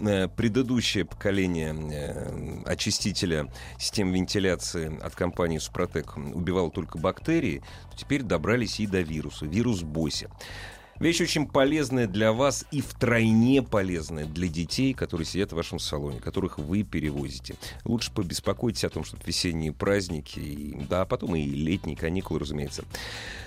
э, 0.00 0.28
предыдущее 0.28 1.04
поколение 1.04 1.74
э, 1.74 2.62
очистителя 2.64 3.48
систем 3.78 4.12
вентиляции 4.12 4.98
от 5.02 5.14
компании 5.14 5.58
Супротек 5.58 6.16
убивало 6.16 6.70
только 6.70 6.98
бактерии, 6.98 7.62
то 7.90 7.96
теперь 7.98 8.22
добрались 8.22 8.80
и 8.80 8.86
до 8.86 9.00
вируса. 9.00 9.46
Вирус 9.46 9.82
Боси. 9.82 10.28
Вещь 11.02 11.20
очень 11.20 11.48
полезная 11.48 12.06
для 12.06 12.32
вас 12.32 12.64
и 12.70 12.80
втройне 12.80 13.60
полезная 13.60 14.24
для 14.24 14.46
детей, 14.46 14.94
которые 14.94 15.26
сидят 15.26 15.50
в 15.50 15.56
вашем 15.56 15.80
салоне, 15.80 16.20
которых 16.20 16.58
вы 16.58 16.84
перевозите. 16.84 17.56
Лучше 17.84 18.12
побеспокойтесь 18.12 18.84
о 18.84 18.88
том, 18.88 19.02
чтобы 19.02 19.20
весенние 19.26 19.72
праздники, 19.72 20.78
да, 20.88 21.00
а 21.00 21.04
потом 21.04 21.34
и 21.34 21.42
летние 21.42 21.96
каникулы, 21.96 22.38
разумеется. 22.38 22.84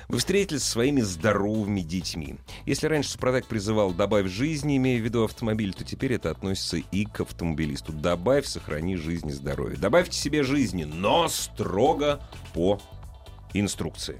Вы 0.10 0.18
встретились 0.18 0.64
со 0.64 0.72
своими 0.72 1.00
здоровыми 1.00 1.80
детьми. 1.80 2.36
Если 2.66 2.88
раньше 2.88 3.12
Супротек 3.12 3.46
призывал 3.46 3.94
«добавь 3.94 4.28
жизни», 4.28 4.76
имея 4.76 5.00
в 5.00 5.06
виду 5.06 5.24
автомобиль, 5.24 5.74
то 5.74 5.86
теперь 5.86 6.12
это 6.12 6.32
относится 6.32 6.76
и 6.76 7.06
к 7.06 7.22
автомобилисту. 7.22 7.94
Добавь, 7.94 8.48
сохрани 8.48 8.98
жизнь 8.98 9.30
и 9.30 9.32
здоровье. 9.34 9.78
Добавьте 9.78 10.18
себе 10.18 10.44
жизни, 10.44 10.84
но 10.84 11.30
строго 11.30 12.20
по 12.54 12.82
инструкции. 13.54 14.20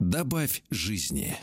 Добавь 0.00 0.62
жизни. 0.70 1.36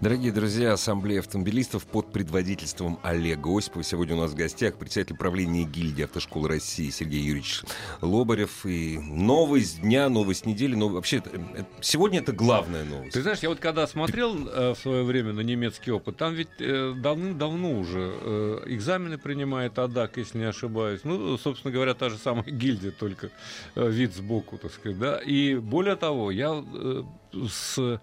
Дорогие 0.00 0.30
друзья, 0.30 0.74
Ассамблея 0.74 1.18
автомобилистов 1.18 1.84
под 1.86 2.12
предводительством 2.12 3.00
Олега 3.02 3.48
Осипова. 3.58 3.82
Сегодня 3.82 4.14
у 4.14 4.20
нас 4.20 4.30
в 4.30 4.36
гостях 4.36 4.76
председатель 4.76 5.16
правления 5.16 5.64
гильдии 5.64 6.04
автошколы 6.04 6.48
России 6.48 6.90
Сергей 6.90 7.20
Юрьевич 7.20 7.62
Лобарев. 8.00 8.64
И 8.64 8.96
новость 9.00 9.80
дня, 9.80 10.08
новость 10.08 10.46
недели. 10.46 10.76
Но 10.76 10.88
вообще, 10.88 11.20
сегодня 11.80 12.20
это 12.20 12.30
главная 12.30 12.84
новость. 12.84 13.14
Ты 13.14 13.22
знаешь, 13.22 13.40
я 13.40 13.48
вот 13.48 13.58
когда 13.58 13.88
смотрел 13.88 14.36
э, 14.46 14.74
в 14.74 14.78
свое 14.78 15.02
время 15.02 15.32
на 15.32 15.40
немецкий 15.40 15.90
опыт, 15.90 16.16
там 16.16 16.32
ведь 16.34 16.60
э, 16.60 16.94
давным-давно 16.96 17.76
уже 17.76 18.14
э, 18.20 18.62
экзамены 18.66 19.18
принимает 19.18 19.80
АДАК, 19.80 20.18
если 20.18 20.38
не 20.38 20.44
ошибаюсь. 20.44 21.00
Ну, 21.02 21.36
собственно 21.38 21.74
говоря, 21.74 21.94
та 21.94 22.08
же 22.08 22.18
самая 22.18 22.44
гильдия, 22.46 22.92
только 22.92 23.30
вид 23.74 24.14
сбоку, 24.14 24.58
так 24.58 24.72
сказать. 24.72 24.96
Да? 24.96 25.18
И 25.18 25.56
более 25.56 25.96
того, 25.96 26.30
я 26.30 26.62
с 27.48 28.00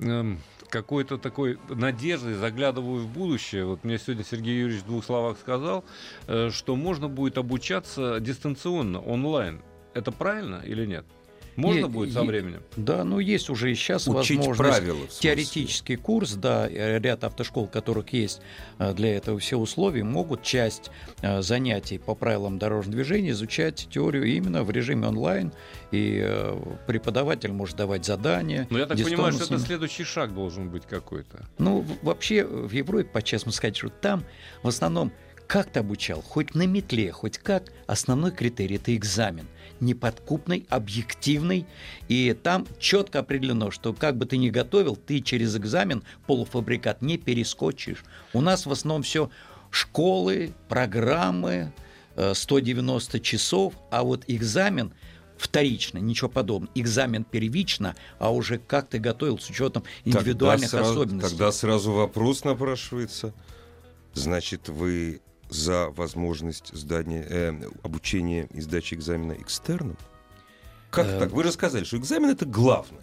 э, 0.00 0.36
какой-то 0.68 1.18
такой 1.18 1.58
надеждой 1.68 2.34
заглядываю 2.34 3.02
в 3.02 3.08
будущее. 3.08 3.66
Вот 3.66 3.84
мне 3.84 3.98
сегодня 3.98 4.24
Сергей 4.24 4.58
Юрьевич 4.60 4.82
в 4.82 4.86
двух 4.86 5.04
словах 5.04 5.38
сказал, 5.38 5.84
э, 6.26 6.50
что 6.50 6.76
можно 6.76 7.08
будет 7.08 7.38
обучаться 7.38 8.18
дистанционно, 8.20 9.00
онлайн. 9.00 9.62
Это 9.94 10.10
правильно 10.12 10.62
или 10.64 10.86
нет? 10.86 11.04
Можно 11.56 11.86
И- 11.86 11.88
будет 11.88 12.12
со 12.14 12.22
и- 12.22 12.26
временем? 12.26 12.62
Да, 12.76 13.04
ну 13.04 13.18
есть 13.18 13.50
уже 13.50 13.70
и 13.70 13.74
сейчас 13.74 14.08
Учить 14.08 14.38
возможность. 14.38 14.58
правила. 14.78 15.06
Теоретический 15.20 15.96
курс, 15.96 16.32
да, 16.34 16.68
ряд 16.68 17.24
автошкол, 17.24 17.66
которых 17.66 18.12
есть 18.12 18.40
э, 18.78 18.94
для 18.94 19.16
этого 19.16 19.38
все 19.38 19.56
условия, 19.58 20.02
могут 20.04 20.42
часть 20.42 20.90
э, 21.20 21.42
занятий 21.42 21.98
по 21.98 22.14
правилам 22.14 22.58
дорожного 22.58 22.96
движения 22.96 23.30
изучать 23.30 23.88
теорию 23.90 24.24
именно 24.24 24.64
в 24.64 24.70
режиме 24.70 25.08
онлайн, 25.08 25.52
и 25.90 26.20
э, 26.24 26.58
преподаватель 26.86 27.52
может 27.52 27.76
давать 27.76 28.04
задания. 28.04 28.66
Но 28.70 28.76
Ну, 28.76 28.78
я 28.78 28.86
так 28.86 28.96
понимаю, 29.02 29.32
что 29.32 29.44
это 29.44 29.58
следующий 29.58 30.04
шаг 30.04 30.34
должен 30.34 30.70
быть 30.70 30.84
какой-то. 30.86 31.46
Ну, 31.58 31.84
вообще 32.02 32.44
в 32.44 32.70
Европе, 32.72 33.04
по-честному 33.08 33.52
сказать, 33.52 33.76
что 33.76 33.88
там 33.88 34.24
в 34.62 34.68
основном 34.68 35.12
как 35.48 35.70
ты 35.70 35.80
обучал, 35.80 36.22
хоть 36.22 36.54
на 36.54 36.66
метле, 36.66 37.12
хоть 37.12 37.36
как, 37.36 37.64
основной 37.86 38.30
критерий– 38.30 38.76
это 38.76 38.94
экзамен. 38.96 39.46
Неподкупный, 39.82 40.64
объективный. 40.70 41.66
И 42.08 42.32
там 42.40 42.66
четко 42.78 43.18
определено, 43.18 43.70
что 43.70 43.92
как 43.92 44.16
бы 44.16 44.26
ты 44.26 44.38
ни 44.38 44.48
готовил, 44.48 44.96
ты 44.96 45.20
через 45.20 45.56
экзамен 45.56 46.02
полуфабрикат 46.26 47.02
не 47.02 47.18
перескочишь. 47.18 48.04
У 48.32 48.40
нас 48.40 48.64
в 48.64 48.72
основном 48.72 49.02
все 49.02 49.28
школы, 49.70 50.54
программы, 50.68 51.72
э, 52.16 52.32
190 52.34 53.20
часов, 53.20 53.74
а 53.90 54.04
вот 54.04 54.24
экзамен 54.28 54.92
вторично, 55.36 55.98
ничего 55.98 56.30
подобного. 56.30 56.72
Экзамен 56.74 57.24
первично, 57.24 57.96
а 58.18 58.32
уже 58.32 58.58
как 58.58 58.88
ты 58.88 58.98
готовил 58.98 59.38
с 59.38 59.50
учетом 59.50 59.82
индивидуальных 60.04 60.70
тогда 60.70 60.84
сразу, 60.84 61.00
особенностей. 61.00 61.30
Тогда 61.30 61.52
сразу 61.52 61.92
вопрос 61.92 62.44
напрашивается. 62.44 63.34
Значит, 64.14 64.68
вы 64.68 65.20
за 65.52 65.88
возможность 65.90 66.74
сдания, 66.74 67.24
э, 67.28 67.52
обучения 67.82 68.46
и 68.52 68.60
сдачи 68.60 68.94
экзамена 68.94 69.32
экстерном? 69.32 69.96
Как 70.90 71.06
Э, 71.06 71.18
так? 71.20 71.30
Вы 71.32 71.44
же 71.44 71.52
сказали, 71.52 71.84
что 71.84 71.96
экзамен 71.96 72.30
это 72.30 72.44
главное. 72.46 73.02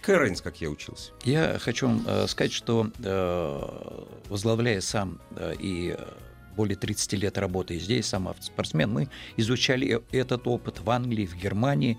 Какая 0.00 0.18
разница, 0.18 0.44
как 0.44 0.60
я 0.60 0.70
учился? 0.70 1.12
Я 1.24 1.58
хочу 1.58 1.88
вам 1.88 2.04
э, 2.06 2.26
сказать, 2.28 2.52
что 2.52 2.90
э, 2.98 4.04
возглавляя 4.28 4.80
сам 4.80 5.20
э, 5.34 5.54
и 5.58 5.96
более 6.56 6.76
30 6.76 7.12
лет 7.14 7.36
работая 7.38 7.78
здесь, 7.78 8.06
сам 8.06 8.28
автоспортсмен, 8.28 8.90
мы 8.90 9.08
изучали 9.36 10.00
этот 10.12 10.46
опыт 10.46 10.80
в 10.80 10.88
Англии, 10.90 11.26
в 11.26 11.34
Германии, 11.36 11.98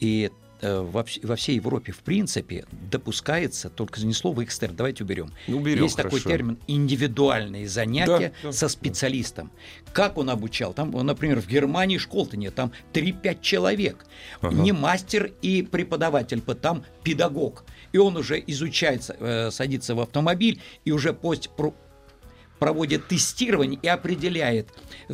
и 0.00 0.30
во, 0.62 1.02
вс- 1.02 1.26
во 1.26 1.36
всей 1.36 1.56
Европе, 1.56 1.92
в 1.92 1.98
принципе, 1.98 2.64
допускается, 2.90 3.68
только 3.70 4.00
не 4.00 4.12
слово 4.12 4.44
экстерн, 4.44 4.74
давайте 4.76 5.04
уберем. 5.04 5.30
Ну, 5.46 5.58
уберем, 5.58 5.84
Есть 5.84 5.96
такой 5.96 6.20
хорошо. 6.20 6.28
термин 6.30 6.58
индивидуальные 6.66 7.68
занятия 7.68 8.32
Да, 8.42 8.52
со 8.52 8.68
специалистом. 8.68 9.50
Как 9.92 10.16
он 10.18 10.30
обучал? 10.30 10.72
Там, 10.72 10.90
например, 10.90 11.40
в 11.40 11.46
Германии 11.46 11.98
школ-то 11.98 12.36
нет, 12.36 12.54
там 12.54 12.72
3-5 12.92 13.38
человек. 13.42 14.06
Ага. 14.40 14.54
Не 14.54 14.72
мастер 14.72 15.32
и 15.42 15.62
преподаватель, 15.62 16.40
по- 16.40 16.54
там 16.54 16.84
педагог. 17.02 17.64
И 17.92 17.98
он 17.98 18.16
уже 18.16 18.42
изучает, 18.46 19.08
э, 19.18 19.50
садится 19.50 19.94
в 19.94 20.00
автомобиль 20.00 20.60
и 20.84 20.92
уже 20.92 21.12
пост 21.12 21.50
проводит 22.58 23.08
тестирование 23.08 23.78
и 23.82 23.88
определяет 23.88 24.68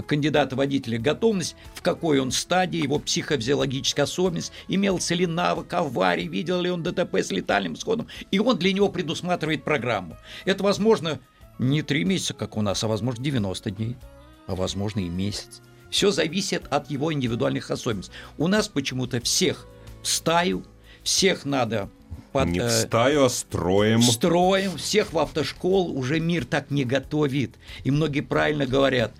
кандидата 0.06 0.56
водителя 0.56 0.98
готовность, 0.98 1.56
в 1.74 1.82
какой 1.82 2.20
он 2.20 2.30
стадии, 2.30 2.82
его 2.82 2.98
психофизиологическая 2.98 4.04
особенность, 4.04 4.52
имелся 4.68 5.14
ли 5.14 5.26
навык 5.26 5.72
аварии, 5.72 6.28
видел 6.28 6.60
ли 6.60 6.70
он 6.70 6.82
ДТП 6.82 7.16
с 7.16 7.30
летальным 7.30 7.74
исходом, 7.74 8.08
и 8.30 8.38
он 8.38 8.58
для 8.58 8.72
него 8.72 8.88
предусматривает 8.88 9.64
программу. 9.64 10.16
Это 10.44 10.62
возможно 10.62 11.20
не 11.58 11.82
три 11.82 12.04
месяца, 12.04 12.34
как 12.34 12.56
у 12.56 12.62
нас, 12.62 12.82
а 12.84 12.88
возможно 12.88 13.22
90 13.22 13.70
дней, 13.70 13.96
а 14.46 14.54
возможно 14.54 15.00
и 15.00 15.08
месяц. 15.08 15.60
Все 15.90 16.10
зависит 16.10 16.64
от 16.70 16.90
его 16.90 17.12
индивидуальных 17.12 17.70
особенностей. 17.70 18.14
У 18.38 18.48
нас 18.48 18.68
почему-то 18.68 19.20
всех 19.20 19.66
в 20.02 20.08
стаю, 20.08 20.64
всех 21.04 21.44
надо 21.44 21.88
под, 22.32 22.46
Не 22.48 22.60
в 22.60 22.64
э, 22.64 22.70
стаю, 22.70 23.24
а 23.24 23.28
строем. 23.28 24.02
строим, 24.02 24.76
всех 24.78 25.12
в 25.12 25.18
автошкол 25.18 25.96
уже 25.96 26.18
мир 26.20 26.44
так 26.44 26.70
не 26.70 26.84
готовит. 26.84 27.54
И 27.84 27.90
многие 27.90 28.20
правильно 28.22 28.64
говорят, 28.66 29.12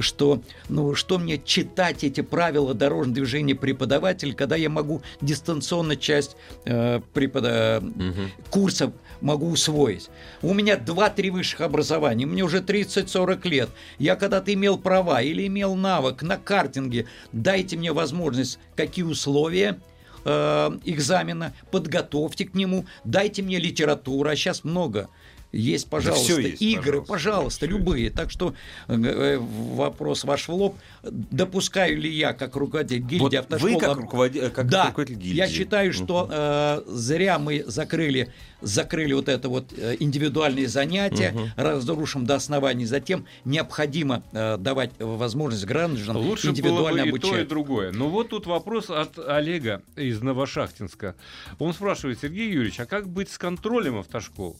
что 0.00 0.42
ну 0.68 0.94
что 0.94 1.18
мне 1.18 1.38
читать 1.38 2.04
эти 2.04 2.20
правила 2.20 2.74
дорожного 2.74 3.14
движения 3.14 3.54
преподаватель, 3.54 4.34
когда 4.34 4.54
я 4.54 4.68
могу 4.68 5.00
дистанционно 5.22 5.96
часть 5.96 6.36
э, 6.66 7.00
препода- 7.14 7.80
Мгм. 7.80 8.30
курса 8.50 8.92
могу 9.22 9.48
усвоить. 9.50 10.10
У 10.42 10.52
меня 10.54 10.76
2-3 10.76 11.30
высших 11.30 11.62
образования, 11.62 12.26
мне 12.26 12.42
уже 12.44 12.60
30-40 12.60 13.46
лет. 13.46 13.70
Я 13.98 14.14
когда-то 14.14 14.52
имел 14.52 14.78
права 14.78 15.22
или 15.22 15.46
имел 15.46 15.74
навык 15.74 16.22
на 16.22 16.36
картинге. 16.36 17.06
Дайте 17.32 17.76
мне 17.76 17.92
возможность, 17.92 18.58
какие 18.76 19.04
условия 19.04 19.80
э, 20.24 20.70
экзамена, 20.84 21.54
подготовьте 21.70 22.44
к 22.44 22.54
нему, 22.54 22.86
дайте 23.04 23.42
мне 23.42 23.58
литературу, 23.58 24.28
а 24.28 24.36
сейчас 24.36 24.64
много. 24.64 25.08
Есть, 25.50 25.88
пожалуйста, 25.88 26.24
всё 26.24 26.38
есть, 26.40 26.60
игры, 26.60 27.00
пожалуйста, 27.00 27.12
пожалуйста, 27.12 27.66
да, 27.66 27.72
любые. 27.72 28.10
Так 28.10 28.30
что 28.30 28.54
э, 28.86 28.94
э, 28.94 29.38
вопрос 29.38 30.24
ваш 30.24 30.46
в 30.48 30.52
лоб. 30.52 30.76
Допускаю 31.02 31.98
ли 31.98 32.10
я, 32.10 32.32
как 32.34 32.54
руководитель 32.56 33.00
гильдии 33.02 33.18
Вот 33.22 33.34
автошкол, 33.34 33.70
вы 33.70 33.78
как, 33.80 33.88
об- 33.90 33.98
руководи- 34.04 34.40
э, 34.40 34.50
как 34.50 34.68
да, 34.68 34.86
руководитель 34.88 35.18
гильдии. 35.20 35.36
я 35.38 35.48
считаю, 35.48 35.92
что 35.94 36.28
э, 36.30 36.82
зря 36.86 37.38
мы 37.38 37.64
закрыли, 37.66 38.32
закрыли 38.60 39.12
вот 39.14 39.28
это 39.28 39.48
вот 39.48 39.72
индивидуальные 39.72 40.68
занятия, 40.68 41.32
Мгм. 41.32 41.50
разрушим 41.56 42.26
до 42.26 42.34
основания. 42.34 42.86
Затем 42.86 43.24
необходимо 43.44 44.22
э, 44.32 44.56
давать 44.58 44.90
возможность 44.98 45.64
гражданам 45.64 46.16
Лучше 46.22 46.48
было 46.48 46.52
индивидуально 46.52 47.02
бы 47.04 47.16
и 47.16 47.20
то, 47.20 47.26
и 47.28 47.30
обучать. 47.30 47.48
другое. 47.48 47.92
Но 47.92 48.08
вот 48.10 48.28
тут 48.30 48.46
вопрос 48.46 48.90
от 48.90 49.18
Олега 49.18 49.82
из 49.96 50.20
Новошахтинска. 50.20 51.14
Он 51.58 51.72
спрашивает, 51.72 52.18
Сергей 52.20 52.50
Юрьевич, 52.50 52.80
а 52.80 52.86
как 52.86 53.08
быть 53.08 53.30
с 53.30 53.38
контролем 53.38 53.98
автошкол? 53.98 54.56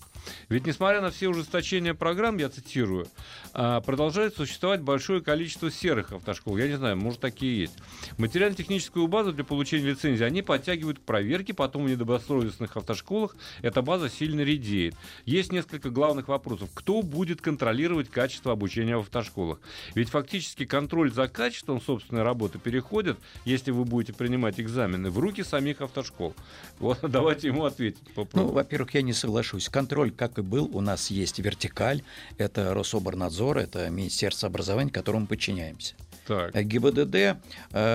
Ведь 0.49 0.67
несмотря 0.67 1.01
на 1.01 1.11
все 1.11 1.29
ужесточения 1.29 1.95
программ, 1.95 2.38
я 2.38 2.49
цитирую, 2.49 3.07
а, 3.53 3.81
продолжает 3.81 4.37
существовать 4.37 4.81
большое 4.81 5.21
количество 5.21 5.71
серых 5.71 6.12
автошкол. 6.12 6.59
Я 6.59 6.69
не 6.69 6.77
знаю, 6.77 6.97
может 6.97 7.21
такие 7.21 7.61
есть. 7.61 7.77
Материально-техническую 8.17 9.07
базу 9.07 9.33
для 9.33 9.45
получения 9.45 9.91
лицензии 9.91 10.25
они 10.25 10.43
подтягивают 10.43 10.99
к 10.99 11.03
проверке, 11.03 11.55
потом 11.55 11.85
в 11.85 11.91
недобросовестных 11.91 12.77
автошколах 12.77 13.37
эта 13.62 13.83
база 13.83 14.09
сильно 14.09 14.41
редеет. 14.43 14.95
Есть 15.25 15.53
несколько 15.53 15.91
главных 15.91 16.29
вопросов. 16.29 16.71
Кто 16.75 17.03
будет 17.03 17.41
контролировать 17.41 18.11
качество 18.11 18.53
обучения 18.53 18.97
в 18.97 19.01
автошколах? 19.01 19.61
Ведь 19.95 20.09
фактически 20.11 20.64
контроль 20.64 21.12
за 21.12 21.29
качеством 21.29 21.81
собственной 21.81 22.23
работы 22.23 22.59
переходит, 22.59 23.19
если 23.45 23.71
вы 23.71 23.85
будете 23.85 24.12
принимать 24.12 24.61
экзамены, 24.61 25.11
в 25.11 25.19
руки 25.19 25.43
самих 25.43 25.81
автошкол. 25.81 26.35
Вот 26.79 26.99
давайте 27.03 27.49
ему 27.49 27.64
ответить. 27.64 28.03
Ну, 28.09 28.25
попробуем. 28.25 28.55
во-первых, 28.55 28.95
я 28.95 29.03
не 29.03 29.12
соглашусь. 29.12 29.69
Контроль, 29.69 30.11
как 30.18 30.38
и 30.38 30.42
был, 30.42 30.68
у 30.74 30.81
нас 30.81 31.11
есть 31.11 31.38
вертикаль. 31.38 32.02
Это 32.37 32.74
Рособорнадзор, 32.74 33.59
это 33.59 33.88
Министерство 33.88 34.48
образования, 34.48 34.90
которому 34.90 35.26
подчиняемся. 35.26 35.94
так. 36.28 36.54
Э, 36.54 36.62
ГИБДД 36.62 37.16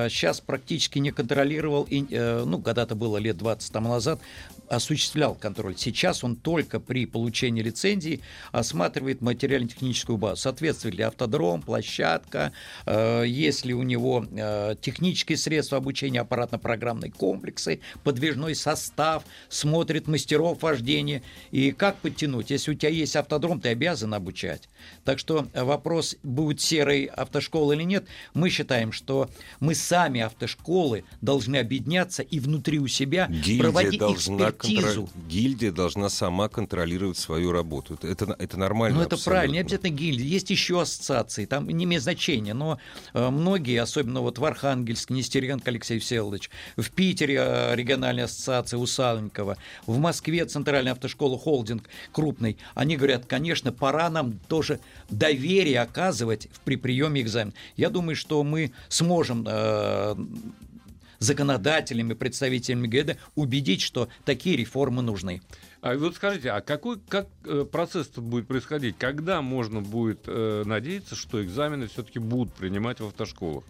сейчас 0.09 0.41
практически 0.41 0.99
не 0.99 1.11
контролировал, 1.11 1.83
и, 1.83 2.05
э, 2.09 2.43
ну, 2.45 2.61
когда-то 2.61 2.95
было 2.95 3.17
лет 3.17 3.37
20 3.37 3.71
тому 3.71 3.89
назад, 3.89 4.19
осуществлял 4.75 5.35
контроль. 5.35 5.75
Сейчас 5.77 6.23
он 6.23 6.35
только 6.35 6.79
при 6.79 7.05
получении 7.05 7.61
лицензии 7.61 8.21
осматривает 8.51 9.21
материально-техническую 9.21 10.17
базу. 10.17 10.41
Соответствует 10.41 10.95
ли 10.95 11.03
автодром, 11.03 11.61
площадка, 11.61 12.53
э, 12.85 13.23
есть 13.25 13.65
ли 13.65 13.73
у 13.73 13.83
него 13.83 14.25
э, 14.29 14.75
технические 14.81 15.37
средства 15.37 15.77
обучения, 15.77 16.21
аппаратно-программные 16.21 17.11
комплексы, 17.11 17.79
подвижной 18.03 18.55
состав, 18.55 19.23
смотрит 19.49 20.07
мастеров 20.07 20.61
вождения. 20.61 21.21
И 21.51 21.71
как 21.71 21.97
подтянуть? 21.97 22.49
Если 22.49 22.71
у 22.71 22.73
тебя 22.73 22.89
есть 22.89 23.15
автодром, 23.15 23.59
ты 23.59 23.69
обязан 23.69 24.13
обучать. 24.13 24.69
Так 25.03 25.19
что 25.19 25.47
вопрос, 25.53 26.15
будет 26.23 26.61
серой 26.61 27.05
автошколы 27.05 27.75
или 27.75 27.83
нет, 27.83 28.05
мы 28.33 28.49
считаем, 28.49 28.91
что 28.91 29.29
мы 29.59 29.75
сами, 29.75 30.21
автошколы, 30.21 31.03
должны 31.21 31.57
объединяться 31.57 32.23
и 32.23 32.39
внутри 32.39 32.79
у 32.79 32.87
себя 32.87 33.27
Гильдия 33.27 33.59
проводить 33.59 33.99
должна 33.99 34.49
экспертизу. 34.49 34.62
Контро- 34.67 35.09
гильдия 35.27 35.71
должна 35.71 36.09
сама 36.09 36.49
контролировать 36.49 37.17
свою 37.17 37.51
работу. 37.51 37.97
Это, 38.01 38.35
это, 38.37 38.57
нормально. 38.57 38.99
Ну, 38.99 39.03
это 39.03 39.17
правильно. 39.17 39.53
Не 39.53 39.59
обязательно 39.59 39.89
гильдия. 39.95 40.25
Есть 40.25 40.49
еще 40.49 40.81
ассоциации, 40.81 41.45
там 41.45 41.67
не 41.67 41.85
имеет 41.85 42.03
значения. 42.03 42.53
Но 42.53 42.79
э, 43.13 43.29
многие, 43.29 43.81
особенно 43.81 44.21
вот 44.21 44.37
в 44.37 44.45
Архангельске, 44.45 45.13
Нестеренко 45.13 45.69
Алексей 45.69 45.99
Всеволодович, 45.99 46.49
в 46.77 46.89
Питере 46.91 47.37
э, 47.39 47.75
региональная 47.75 48.25
ассоциация 48.25 48.77
Усаленкова, 48.77 49.57
в 49.85 49.97
Москве 49.97 50.45
центральная 50.45 50.93
автошкола 50.93 51.37
«Холдинг» 51.37 51.89
крупный, 52.11 52.57
они 52.75 52.97
говорят, 52.97 53.25
конечно, 53.25 53.71
пора 53.71 54.09
нам 54.09 54.39
тоже 54.47 54.79
доверие 55.09 55.81
оказывать 55.81 56.47
при 56.65 56.75
приеме 56.75 57.21
экзамена. 57.21 57.53
Я 57.77 57.89
думаю, 57.89 58.15
что 58.15 58.43
мы 58.43 58.71
сможем 58.89 59.45
э, 59.47 60.15
законодателями, 61.23 62.13
представителями 62.13 62.87
ГЭДа 62.87 63.17
убедить, 63.35 63.81
что 63.81 64.09
такие 64.25 64.55
реформы 64.55 65.01
нужны. 65.01 65.41
А 65.81 65.97
вот 65.97 66.15
скажите, 66.15 66.51
а 66.51 66.61
какой 66.61 66.99
как 66.99 67.27
э, 67.45 67.65
процесс 67.69 68.07
будет 68.07 68.47
происходить? 68.47 68.95
Когда 68.97 69.41
можно 69.41 69.81
будет 69.81 70.21
э, 70.27 70.63
надеяться, 70.65 71.15
что 71.15 71.43
экзамены 71.43 71.87
все-таки 71.87 72.19
будут 72.19 72.53
принимать 72.53 72.99
в 72.99 73.07
автошколах? 73.07 73.63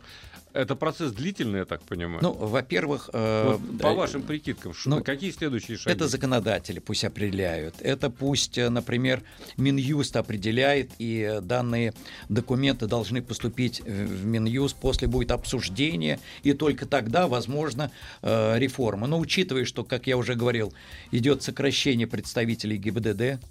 Это 0.53 0.75
процесс 0.75 1.11
длительный, 1.11 1.59
я 1.59 1.65
так 1.65 1.81
понимаю. 1.81 2.19
Ну, 2.21 2.31
во-первых, 2.33 3.09
э, 3.11 3.57
вот 3.57 3.81
по 3.81 3.93
вашим 3.93 4.21
прикидкам, 4.21 4.73
ну, 4.85 5.03
какие 5.03 5.31
следующие 5.31 5.77
шаги? 5.77 5.95
Это 5.95 6.07
законодатели 6.07 6.79
пусть 6.79 7.03
определяют. 7.03 7.75
Это 7.79 8.11
пусть, 8.11 8.59
э, 8.59 8.69
например, 8.69 9.23
Минюст 9.57 10.15
определяет, 10.15 10.91
и 10.99 11.39
данные 11.41 11.93
документы 12.29 12.85
должны 12.85 13.23
поступить 13.23 13.81
в 13.81 14.25
Минюст. 14.25 14.75
После 14.75 15.07
будет 15.07 15.31
обсуждение, 15.31 16.19
и 16.43 16.53
только 16.53 16.85
тогда, 16.85 17.27
возможно, 17.27 17.89
э, 18.21 18.59
реформа. 18.59 19.07
Но 19.07 19.19
учитывая, 19.19 19.65
что, 19.65 19.83
как 19.83 20.05
я 20.05 20.17
уже 20.17 20.35
говорил, 20.35 20.71
идет 21.11 21.41
сокращение 21.41 22.05
представителей 22.05 22.77
ГИБДД, 22.77 23.43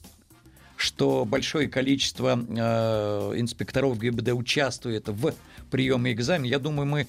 что 0.83 1.25
большое 1.25 1.69
количество 1.69 2.37
э, 2.37 3.35
инспекторов 3.37 3.99
ГИБДД 4.01 4.33
участвует 4.33 5.09
в 5.09 5.33
приеме 5.73 6.13
экзамена, 6.13 6.47
я 6.47 6.61
думаю, 6.61 6.87
мы 6.87 7.09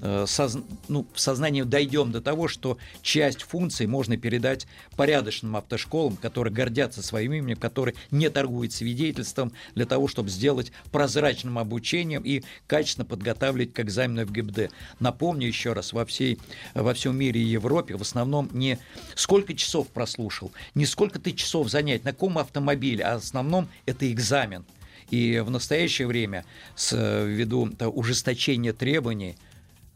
Э, 0.00 0.26
соз... 0.28 0.56
ну, 0.86 1.06
в 1.12 1.20
сознании 1.20 1.62
дойдем 1.62 2.12
до 2.12 2.20
того, 2.20 2.46
что 2.46 2.78
часть 3.02 3.42
функций 3.42 3.86
можно 3.86 4.16
передать 4.16 4.66
порядочным 4.96 5.56
автошколам, 5.56 6.16
которые 6.16 6.54
гордятся 6.54 7.02
своим 7.02 7.32
именем, 7.32 7.56
которые 7.56 7.96
не 8.12 8.30
торгуют 8.30 8.72
свидетельством 8.72 9.52
для 9.74 9.86
того, 9.86 10.06
чтобы 10.06 10.28
сделать 10.28 10.72
прозрачным 10.92 11.58
обучением 11.58 12.22
и 12.22 12.44
качественно 12.68 13.04
подготавливать 13.04 13.72
к 13.72 13.80
экзамену 13.80 14.24
в 14.24 14.32
ГИБД. 14.32 14.70
Напомню 15.00 15.48
еще 15.48 15.72
раз, 15.72 15.92
во, 15.92 16.06
всей, 16.06 16.38
во 16.74 16.94
всем 16.94 17.16
мире 17.16 17.40
и 17.40 17.44
Европе 17.44 17.96
в 17.96 18.02
основном 18.02 18.48
не 18.52 18.78
сколько 19.16 19.52
часов 19.54 19.88
прослушал, 19.88 20.52
не 20.76 20.86
сколько 20.86 21.18
ты 21.18 21.32
часов 21.32 21.68
занять, 21.70 22.04
на 22.04 22.12
каком 22.12 22.38
автомобиле, 22.38 23.04
а 23.04 23.18
в 23.18 23.22
основном 23.22 23.68
это 23.84 24.10
экзамен. 24.10 24.64
И 25.10 25.38
в 25.38 25.50
настоящее 25.50 26.06
время, 26.06 26.44
с, 26.74 26.96
ввиду 26.96 27.70
ужесточения 27.80 28.72
требований, 28.72 29.36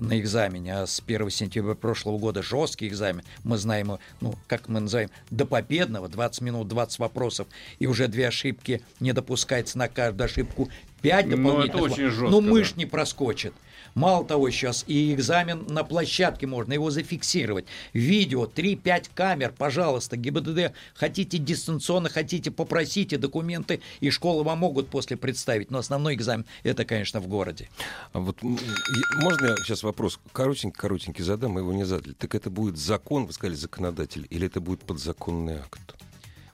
на 0.03 0.19
экзамене, 0.19 0.79
а 0.79 0.87
с 0.87 1.03
1 1.05 1.31
сентября 1.31 1.75
прошлого 1.75 2.19
года 2.19 2.43
жесткий 2.43 2.89
экзамен, 2.89 3.23
мы 3.45 3.57
знаем, 3.57 3.99
ну, 4.21 4.35
как 4.49 4.69
мы 4.69 4.81
называем, 4.81 5.11
до 5.31 5.47
победного, 5.47 6.09
20 6.09 6.41
минут, 6.41 6.69
20 6.69 6.99
вопросов, 6.99 7.47
и 7.79 7.87
уже 7.87 8.09
две 8.09 8.29
ошибки 8.29 8.83
не 9.01 9.13
допускается 9.13 9.79
на 9.79 9.89
каждую 9.89 10.25
ошибку 10.25 10.69
5 11.03 11.27
ну, 11.27 11.37
дополнительных. 11.37 11.75
Ну, 11.75 11.87
это 11.87 11.95
очень 11.95 12.11
жестко. 12.11 12.31
Ну, 12.31 12.41
мышь 12.41 12.73
да. 12.73 12.79
не 12.79 12.87
проскочит. 12.87 13.55
Мало 13.95 14.25
того, 14.25 14.51
сейчас 14.51 14.85
и 14.87 15.13
экзамен 15.15 15.67
на 15.69 15.85
площадке 15.85 16.47
можно 16.47 16.73
его 16.73 16.91
зафиксировать. 16.91 17.67
Видео, 17.93 18.47
3-5 18.47 19.11
камер, 19.15 19.55
пожалуйста, 19.57 20.17
ГИБДД, 20.17 20.73
хотите 20.95 21.39
дистанционно, 21.39 22.09
хотите, 22.09 22.51
попросите 22.51 23.19
документы, 23.19 23.81
и 24.01 24.11
школы 24.11 24.45
вам 24.45 24.59
могут 24.59 24.89
после 24.89 25.17
представить. 25.17 25.71
Но 25.71 25.79
основной 25.79 26.15
экзамен 26.15 26.47
это, 26.63 26.85
конечно, 26.85 27.21
в 27.21 27.27
городе. 27.27 27.69
А 28.13 28.21
вот 28.21 28.39
можно 28.43 29.47
я 29.47 29.57
сейчас 29.65 29.83
вопрос 29.83 30.19
коротенький-коротенький 30.33 31.25
задам, 31.25 31.53
мы 31.53 31.61
его 31.61 31.73
не 31.73 31.85
задали. 31.85 32.13
Так 32.15 32.35
это 32.35 32.51
будет 32.51 32.77
закон, 32.77 33.27
вы 33.27 33.33
сказали, 33.33 33.55
законодатель, 33.55 34.27
или 34.31 34.47
это 34.47 34.61
будет 34.61 34.81
подзаконный 34.81 35.57
акт? 35.57 35.81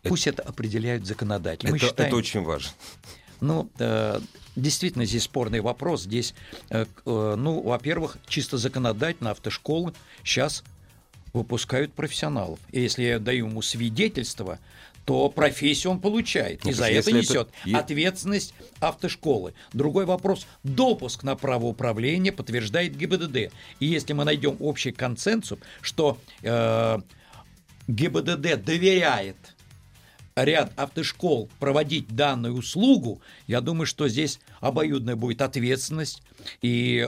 Пусть 0.02 0.26
это, 0.26 0.42
это 0.42 0.50
определяют 0.50 1.06
законодатели. 1.06 1.68
Это, 1.70 1.78
считаем... 1.78 2.08
это 2.08 2.16
очень 2.16 2.42
важно. 2.42 2.70
Ну, 3.40 3.70
э, 3.78 4.20
действительно, 4.56 5.04
здесь 5.04 5.24
спорный 5.24 5.60
вопрос. 5.60 6.02
Здесь, 6.02 6.34
э, 6.70 6.84
э, 7.06 7.34
ну, 7.36 7.60
во-первых, 7.60 8.18
чисто 8.26 8.58
законодательно 8.58 9.30
автошколы 9.30 9.92
сейчас 10.24 10.64
выпускают 11.32 11.92
профессионалов. 11.92 12.58
И 12.70 12.80
если 12.80 13.04
я 13.04 13.18
даю 13.18 13.46
ему 13.46 13.62
свидетельство, 13.62 14.58
то 15.04 15.30
профессию 15.30 15.92
он 15.92 16.00
получает. 16.00 16.64
Ну, 16.64 16.70
и 16.70 16.74
за 16.74 16.90
это 16.90 17.12
несет 17.12 17.48
это... 17.64 17.78
ответственность 17.78 18.52
автошколы. 18.78 19.54
Другой 19.72 20.04
вопрос. 20.04 20.46
Допуск 20.64 21.22
на 21.22 21.34
право 21.34 21.64
управления 21.64 22.30
подтверждает 22.30 22.94
ГИБДД. 22.94 23.50
И 23.80 23.86
если 23.86 24.12
мы 24.12 24.24
найдем 24.24 24.56
общий 24.60 24.92
консенсус, 24.92 25.60
что 25.80 26.18
э, 26.42 26.98
ГИБДД 27.86 28.62
доверяет 28.62 29.36
ряд 30.44 30.72
автошкол 30.76 31.48
проводить 31.58 32.08
данную 32.08 32.54
услугу, 32.56 33.20
я 33.46 33.60
думаю, 33.60 33.86
что 33.86 34.08
здесь 34.08 34.40
обоюдная 34.60 35.16
будет 35.16 35.42
ответственность, 35.42 36.22
и 36.62 36.98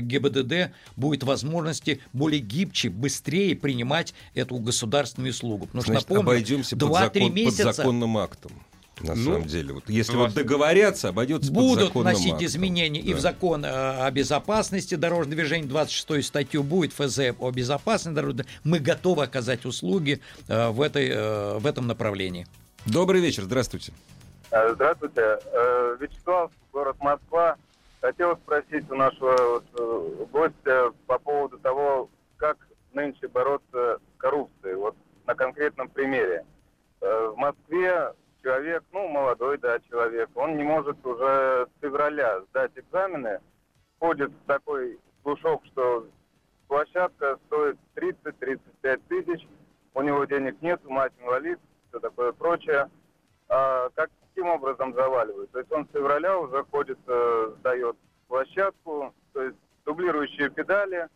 ГИБДД 0.00 0.72
будет 0.96 1.22
возможности 1.22 2.00
более 2.12 2.40
гибче, 2.40 2.88
быстрее 2.90 3.54
принимать 3.56 4.14
эту 4.34 4.56
государственную 4.56 5.30
услугу. 5.30 5.66
Потому 5.66 5.82
Значит, 5.82 6.02
что, 6.02 6.14
напомню, 6.14 6.30
обойдемся 6.30 6.76
2-3 6.76 6.78
под, 6.78 6.98
закон, 6.98 7.34
месяца... 7.34 7.64
под 7.64 7.76
законным 7.76 8.18
актом 8.18 8.52
на 9.00 9.14
ну, 9.14 9.32
самом 9.32 9.44
деле. 9.44 9.74
Вот 9.74 9.84
если 9.88 10.16
вот 10.16 10.34
договорятся, 10.34 11.10
обойдется 11.10 11.52
Будут 11.52 11.94
вносить 11.94 12.32
актом. 12.32 12.46
изменения 12.46 13.02
да. 13.02 13.10
и 13.10 13.14
в 13.14 13.20
закон 13.20 13.64
э, 13.64 13.68
о 13.68 14.10
безопасности 14.10 14.94
дорожного 14.94 15.36
движения, 15.36 15.66
26 15.66 16.26
статью 16.26 16.62
будет 16.62 16.92
ФЗ 16.92 17.34
о 17.38 17.50
безопасности 17.50 18.14
дорожного 18.14 18.46
Мы 18.64 18.78
готовы 18.78 19.24
оказать 19.24 19.64
услуги 19.64 20.20
э, 20.48 20.68
в, 20.70 20.80
этой, 20.82 21.08
э, 21.08 21.58
в 21.58 21.66
этом 21.66 21.86
направлении. 21.86 22.46
Добрый 22.86 23.20
вечер, 23.20 23.44
здравствуйте. 23.44 23.92
Здравствуйте. 24.50 25.38
Вячеслав, 26.00 26.50
город 26.72 26.96
Москва. 27.00 27.56
Хотел 28.00 28.36
спросить 28.36 28.90
у 28.90 28.94
нашего 28.94 29.62
гостя 30.32 30.92
по 31.06 31.18
поводу 31.18 31.58
того, 31.58 32.08
как 32.38 32.56
нынче 32.94 33.28
бороться 33.28 33.98
с 33.98 34.20
коррупцией. 34.20 34.76
Вот 34.76 34.96
на 35.26 35.34
конкретном 35.34 35.88
примере. 35.88 36.44
В 37.00 37.34
Москве 37.36 38.12
человек, 38.42 38.84
ну, 38.92 39.08
молодой, 39.08 39.58
да, 39.58 39.78
человек, 39.88 40.30
он 40.34 40.56
не 40.56 40.62
может 40.62 41.04
уже 41.04 41.66
с 41.66 41.80
февраля 41.80 42.40
сдать 42.50 42.72
экзамены, 42.76 43.40
входит 43.96 44.30
в 44.30 44.46
такой 44.46 44.98
слушок, 45.22 45.64
что 45.66 46.06
площадка 46.68 47.38
стоит 47.46 47.78
30-35 47.96 49.00
тысяч, 49.08 49.48
у 49.94 50.02
него 50.02 50.24
денег 50.24 50.60
нет, 50.62 50.80
мать 50.84 51.12
инвалид, 51.20 51.58
все 51.88 52.00
такое 52.00 52.32
прочее. 52.32 52.88
А 53.48 53.88
как, 53.94 54.10
каким 54.20 54.48
образом 54.48 54.94
заваливают? 54.94 55.50
То 55.50 55.58
есть 55.58 55.72
он 55.72 55.86
с 55.86 55.92
февраля 55.92 56.38
уже 56.38 56.64
ходит, 56.70 56.98
э, 57.06 57.52
сдает 57.58 57.96
площадку, 58.28 59.14
то 59.32 59.42
есть 59.42 59.56
дублирующие 59.84 60.50
педали, 60.50 61.08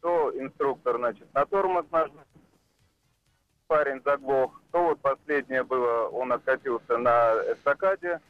то 0.00 0.30
инструктор, 0.38 0.98
значит, 0.98 1.26
на 1.34 1.46
тормоз 1.46 1.86
нажмет, 1.90 2.26
парень 3.66 4.02
заглох. 4.04 4.60
То 4.76 4.82
вот 4.88 5.00
последнее 5.00 5.64
было, 5.64 6.06
он 6.08 6.30
откатился 6.32 6.98
на 6.98 7.32
эстакаде 7.50 8.20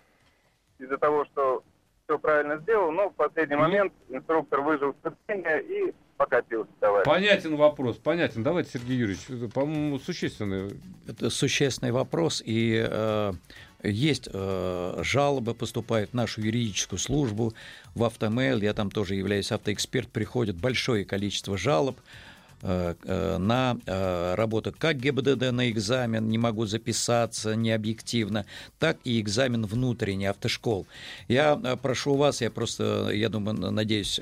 из-за 0.78 0.96
того, 0.96 1.24
что 1.24 1.64
все 2.04 2.20
правильно 2.20 2.58
сделал, 2.58 2.92
но 2.92 3.10
в 3.10 3.14
последний 3.14 3.56
момент 3.56 3.92
инструктор 4.08 4.60
выжил 4.60 4.94
терпение 5.02 5.60
и 5.60 5.92
покатился 6.16 6.70
товарищ. 6.78 7.04
Понятен 7.04 7.56
вопрос, 7.56 7.96
понятен. 7.96 8.44
Давайте, 8.44 8.78
Сергей 8.78 8.96
Юрьевич, 8.96 9.28
это, 9.28 9.48
по-моему, 9.48 9.98
существенный. 9.98 10.78
Это 11.08 11.30
существенный 11.30 11.90
вопрос, 11.90 12.40
и 12.46 12.86
э, 12.88 13.32
есть 13.82 14.28
э, 14.32 15.00
жалобы, 15.02 15.52
поступают 15.52 16.10
в 16.10 16.14
нашу 16.14 16.42
юридическую 16.42 17.00
службу, 17.00 17.54
в 17.96 18.04
Автомейл, 18.04 18.60
я 18.60 18.72
там 18.72 18.92
тоже 18.92 19.16
являюсь 19.16 19.50
автоэксперт, 19.50 20.08
приходит 20.10 20.54
большое 20.54 21.04
количество 21.04 21.58
жалоб, 21.58 21.98
на 22.62 23.76
э, 23.86 24.34
работу 24.34 24.74
как 24.76 24.98
ГИБДД 24.98 25.52
на 25.52 25.70
экзамен, 25.70 26.28
не 26.28 26.38
могу 26.38 26.66
записаться 26.66 27.54
не 27.54 27.72
объективно, 27.72 28.46
так 28.78 28.98
и 29.04 29.20
экзамен 29.20 29.66
внутренний 29.66 30.26
автошкол. 30.26 30.86
Я 31.28 31.56
прошу 31.56 32.16
вас, 32.16 32.40
я 32.40 32.50
просто, 32.50 33.10
я 33.12 33.28
думаю, 33.28 33.70
надеюсь, 33.70 34.20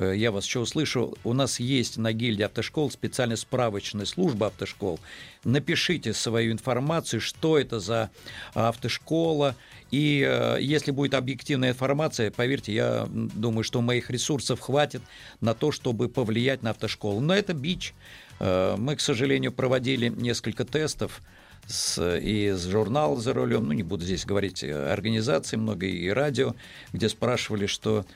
я 0.00 0.30
вас 0.30 0.44
еще 0.44 0.60
услышу. 0.60 1.16
У 1.24 1.32
нас 1.32 1.60
есть 1.60 1.96
на 1.96 2.12
гильдии 2.12 2.42
автошкол 2.42 2.90
специальная 2.90 3.36
справочная 3.36 4.06
служба 4.06 4.48
автошкол. 4.48 5.00
Напишите 5.44 6.12
свою 6.12 6.52
информацию, 6.52 7.20
что 7.20 7.58
это 7.58 7.80
за 7.80 8.10
автошкола, 8.54 9.54
и 9.90 10.24
э, 10.26 10.58
если 10.60 10.90
будет 10.90 11.14
объективная 11.14 11.70
информация, 11.70 12.30
поверьте, 12.30 12.74
я 12.74 13.08
думаю, 13.08 13.64
что 13.64 13.80
моих 13.80 14.10
ресурсов 14.10 14.60
хватит 14.60 15.02
на 15.40 15.54
то, 15.54 15.72
чтобы 15.72 16.08
повлиять 16.08 16.62
на 16.62 16.70
автошколу. 16.70 17.20
Но 17.20 17.34
это 17.34 17.54
бич 17.54 17.94
Э, 18.40 18.76
мы, 18.78 18.96
к 18.96 19.00
сожалению, 19.00 19.52
проводили 19.52 20.08
несколько 20.08 20.64
тестов 20.64 21.22
с, 21.66 22.18
и 22.18 22.50
с 22.50 22.66
журнал 22.66 23.16
за 23.16 23.32
рулем, 23.32 23.66
ну 23.66 23.72
не 23.72 23.82
буду 23.82 24.04
здесь 24.04 24.24
говорить 24.24 24.64
организации 24.64 25.56
много 25.56 25.86
и 25.86 26.08
радио, 26.08 26.54
где 26.92 27.08
спрашивали, 27.08 27.66
что 27.66 28.06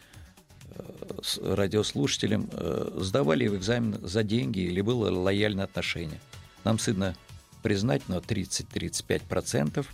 радиослушателям 1.42 2.48
сдавали 2.96 3.46
в 3.46 3.56
экзамен 3.56 3.98
за 4.02 4.22
деньги 4.22 4.60
или 4.60 4.80
было 4.80 5.10
лояльное 5.10 5.64
отношение. 5.64 6.20
Нам 6.64 6.78
стыдно 6.78 7.16
признать, 7.62 8.02
но 8.08 8.18
30-35% 8.18 9.86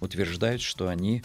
утверждают, 0.00 0.62
что 0.62 0.88
они 0.88 1.22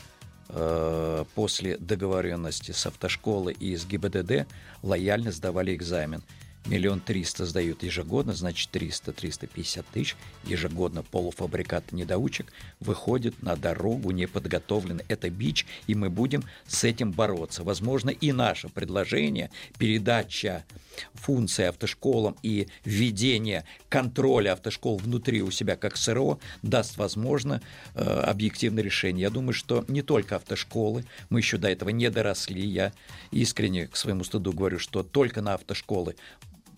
э, 0.50 1.26
после 1.36 1.78
договоренности 1.78 2.72
с 2.72 2.86
автошколой 2.86 3.54
и 3.54 3.76
с 3.76 3.86
ГИБДД 3.86 4.48
лояльно 4.84 5.32
сдавали 5.32 5.76
экзамен 5.76 6.24
миллион 6.66 7.00
триста 7.00 7.46
сдают 7.46 7.84
ежегодно, 7.84 8.34
значит 8.34 8.70
300-350 8.76 9.86
тысяч 9.92 10.16
ежегодно 10.46 11.04
полуфабрикат 11.04 11.92
недоучек 11.92 12.52
выходит 12.80 13.42
на 13.42 13.56
дорогу 13.56 14.12
неподготовленный. 14.12 15.06
Это 15.08 15.30
бич, 15.30 15.66
и 15.88 15.96
мы 15.96 16.10
будем 16.10 16.44
с 16.68 16.84
этим 16.84 17.12
бороться. 17.12 17.64
Возможно, 17.64 18.10
и 18.10 18.32
наше 18.32 18.70
предложение, 18.70 19.52
передача 19.78 20.66
функции 21.14 21.66
автошколам 21.66 22.36
и 22.44 22.68
введение 22.84 23.66
контроля 23.88 24.54
автошкол 24.54 24.98
внутри 24.98 25.42
у 25.42 25.52
себя 25.52 25.76
как 25.76 25.98
СРО 25.98 26.40
даст 26.62 26.98
возможно 26.98 27.62
э, 27.96 28.02
объективное 28.02 28.84
решение. 28.84 29.24
Я 29.24 29.30
думаю, 29.30 29.54
что 29.54 29.86
не 29.88 30.02
только 30.02 30.36
автошколы, 30.36 31.06
мы 31.30 31.40
еще 31.40 31.58
до 31.58 31.70
этого 31.70 31.90
не 31.90 32.10
доросли. 32.10 32.66
Я 32.66 32.94
искренне 33.32 33.88
к 33.88 33.96
своему 33.96 34.24
стыду 34.24 34.54
говорю, 34.54 34.80
что 34.80 35.04
только 35.04 35.42
на 35.42 35.54
автошколы 35.54 36.16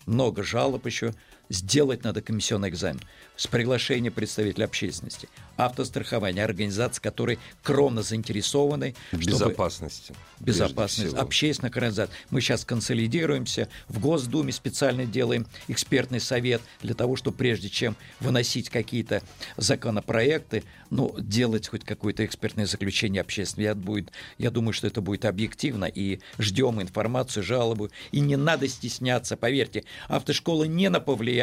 много 0.06 0.42
жалоб 0.42 0.86
еще. 0.86 1.12
Сделать 1.48 2.04
надо 2.04 2.22
комиссионный 2.22 2.70
экзамен 2.70 3.00
с 3.36 3.46
приглашением 3.46 4.12
представителей 4.12 4.64
общественности, 4.64 5.28
автострахования, 5.56 6.44
организаций, 6.44 7.02
которые 7.02 7.38
кровно 7.62 8.02
заинтересованы 8.02 8.94
в 9.10 9.18
безопасности. 9.18 10.14
Безопасность, 10.40 11.14
общественных 11.14 11.76
организаций. 11.76 12.14
Мы 12.30 12.40
сейчас 12.40 12.64
консолидируемся, 12.64 13.68
в 13.88 13.98
Госдуме 14.00 14.52
специально 14.52 15.04
делаем 15.04 15.46
экспертный 15.68 16.20
совет 16.20 16.62
для 16.82 16.94
того, 16.94 17.16
чтобы 17.16 17.36
прежде 17.36 17.68
чем 17.68 17.96
выносить 18.20 18.70
какие-то 18.70 19.22
законопроекты, 19.56 20.64
ну, 20.90 21.14
делать 21.18 21.68
хоть 21.68 21.84
какое-то 21.84 22.24
экспертное 22.24 22.66
заключение 22.66 23.20
общественное. 23.20 23.68
Я, 23.68 23.74
будет, 23.74 24.12
я 24.38 24.50
думаю, 24.50 24.72
что 24.72 24.86
это 24.86 25.00
будет 25.00 25.24
объективно, 25.24 25.86
и 25.86 26.20
ждем 26.38 26.80
информацию, 26.80 27.42
жалобу. 27.42 27.90
И 28.10 28.20
не 28.20 28.36
надо 28.36 28.68
стесняться, 28.68 29.36
поверьте, 29.36 29.84
автошколы 30.08 30.68
не 30.68 30.88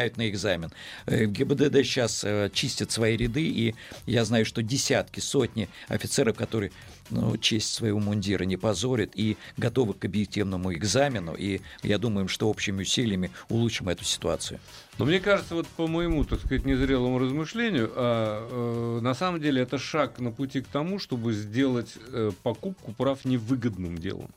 повлияют 0.00 0.16
на 0.16 0.28
экзамен. 0.28 0.70
Э, 1.06 1.26
ГИБДД 1.26 1.76
сейчас 1.84 2.24
э, 2.24 2.50
чистят 2.52 2.90
свои 2.90 3.16
ряды, 3.16 3.42
и 3.42 3.74
я 4.06 4.24
знаю, 4.24 4.44
что 4.44 4.62
десятки, 4.62 5.20
сотни 5.20 5.68
офицеров, 5.88 6.36
которые 6.36 6.72
ну, 7.10 7.36
честь 7.36 7.74
своего 7.74 7.98
мундира 7.98 8.44
не 8.44 8.56
позорят 8.56 9.10
и 9.14 9.36
готовы 9.56 9.94
к 9.94 10.04
объективному 10.04 10.72
экзамену. 10.72 11.34
И 11.34 11.60
я 11.82 11.98
думаю, 11.98 12.28
что 12.28 12.48
общими 12.48 12.82
усилиями 12.82 13.30
улучшим 13.48 13.88
эту 13.88 14.04
ситуацию. 14.04 14.60
Но 14.98 15.04
мне 15.06 15.20
кажется, 15.20 15.54
вот 15.54 15.66
по 15.66 15.86
моему, 15.86 16.24
так 16.24 16.40
сказать, 16.40 16.64
незрелому 16.64 17.18
размышлению, 17.18 17.90
а, 17.94 18.98
э, 18.98 19.00
на 19.02 19.14
самом 19.14 19.40
деле 19.40 19.62
это 19.62 19.78
шаг 19.78 20.20
на 20.20 20.30
пути 20.30 20.60
к 20.60 20.66
тому, 20.66 20.98
чтобы 20.98 21.32
сделать 21.32 21.94
э, 22.12 22.30
покупку 22.42 22.92
прав 22.92 23.24
невыгодным 23.24 23.98
делом. 23.98 24.30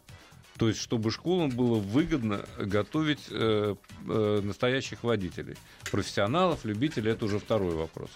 То 0.57 0.67
есть, 0.67 0.79
чтобы 0.79 1.11
школам 1.11 1.49
было 1.49 1.79
выгодно 1.79 2.45
готовить 2.57 3.21
э, 3.29 3.75
э, 4.07 4.41
настоящих 4.43 5.03
водителей. 5.03 5.55
Профессионалов, 5.91 6.63
любителей, 6.63 7.11
это 7.11 7.25
уже 7.25 7.39
второй 7.39 7.75
вопрос. 7.75 8.09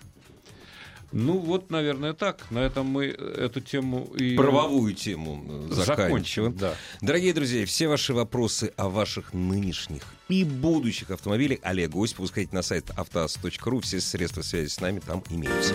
Ну 1.11 1.37
вот, 1.37 1.71
наверное, 1.71 2.13
так. 2.13 2.51
На 2.51 2.59
этом 2.59 2.85
мы 2.87 3.05
эту 3.05 3.61
тему 3.61 4.09
и... 4.17 4.35
Правовую 4.35 4.93
тему 4.93 5.67
заканчиваем. 5.69 6.55
Да. 6.57 6.75
Дорогие 7.01 7.33
друзья, 7.33 7.65
все 7.65 7.87
ваши 7.87 8.13
вопросы 8.13 8.73
о 8.75 8.89
ваших 8.89 9.33
нынешних 9.33 10.03
и 10.27 10.43
будущих 10.43 11.11
автомобилях 11.11 11.59
Олегу 11.61 12.03
Осипову 12.03 12.25
пускайте 12.25 12.53
на 12.53 12.61
сайт 12.61 12.91
автоаз.ру. 12.95 13.79
Все 13.79 14.01
средства 14.01 14.41
связи 14.41 14.67
с 14.67 14.81
нами 14.81 14.99
там 14.99 15.23
имеются. 15.29 15.73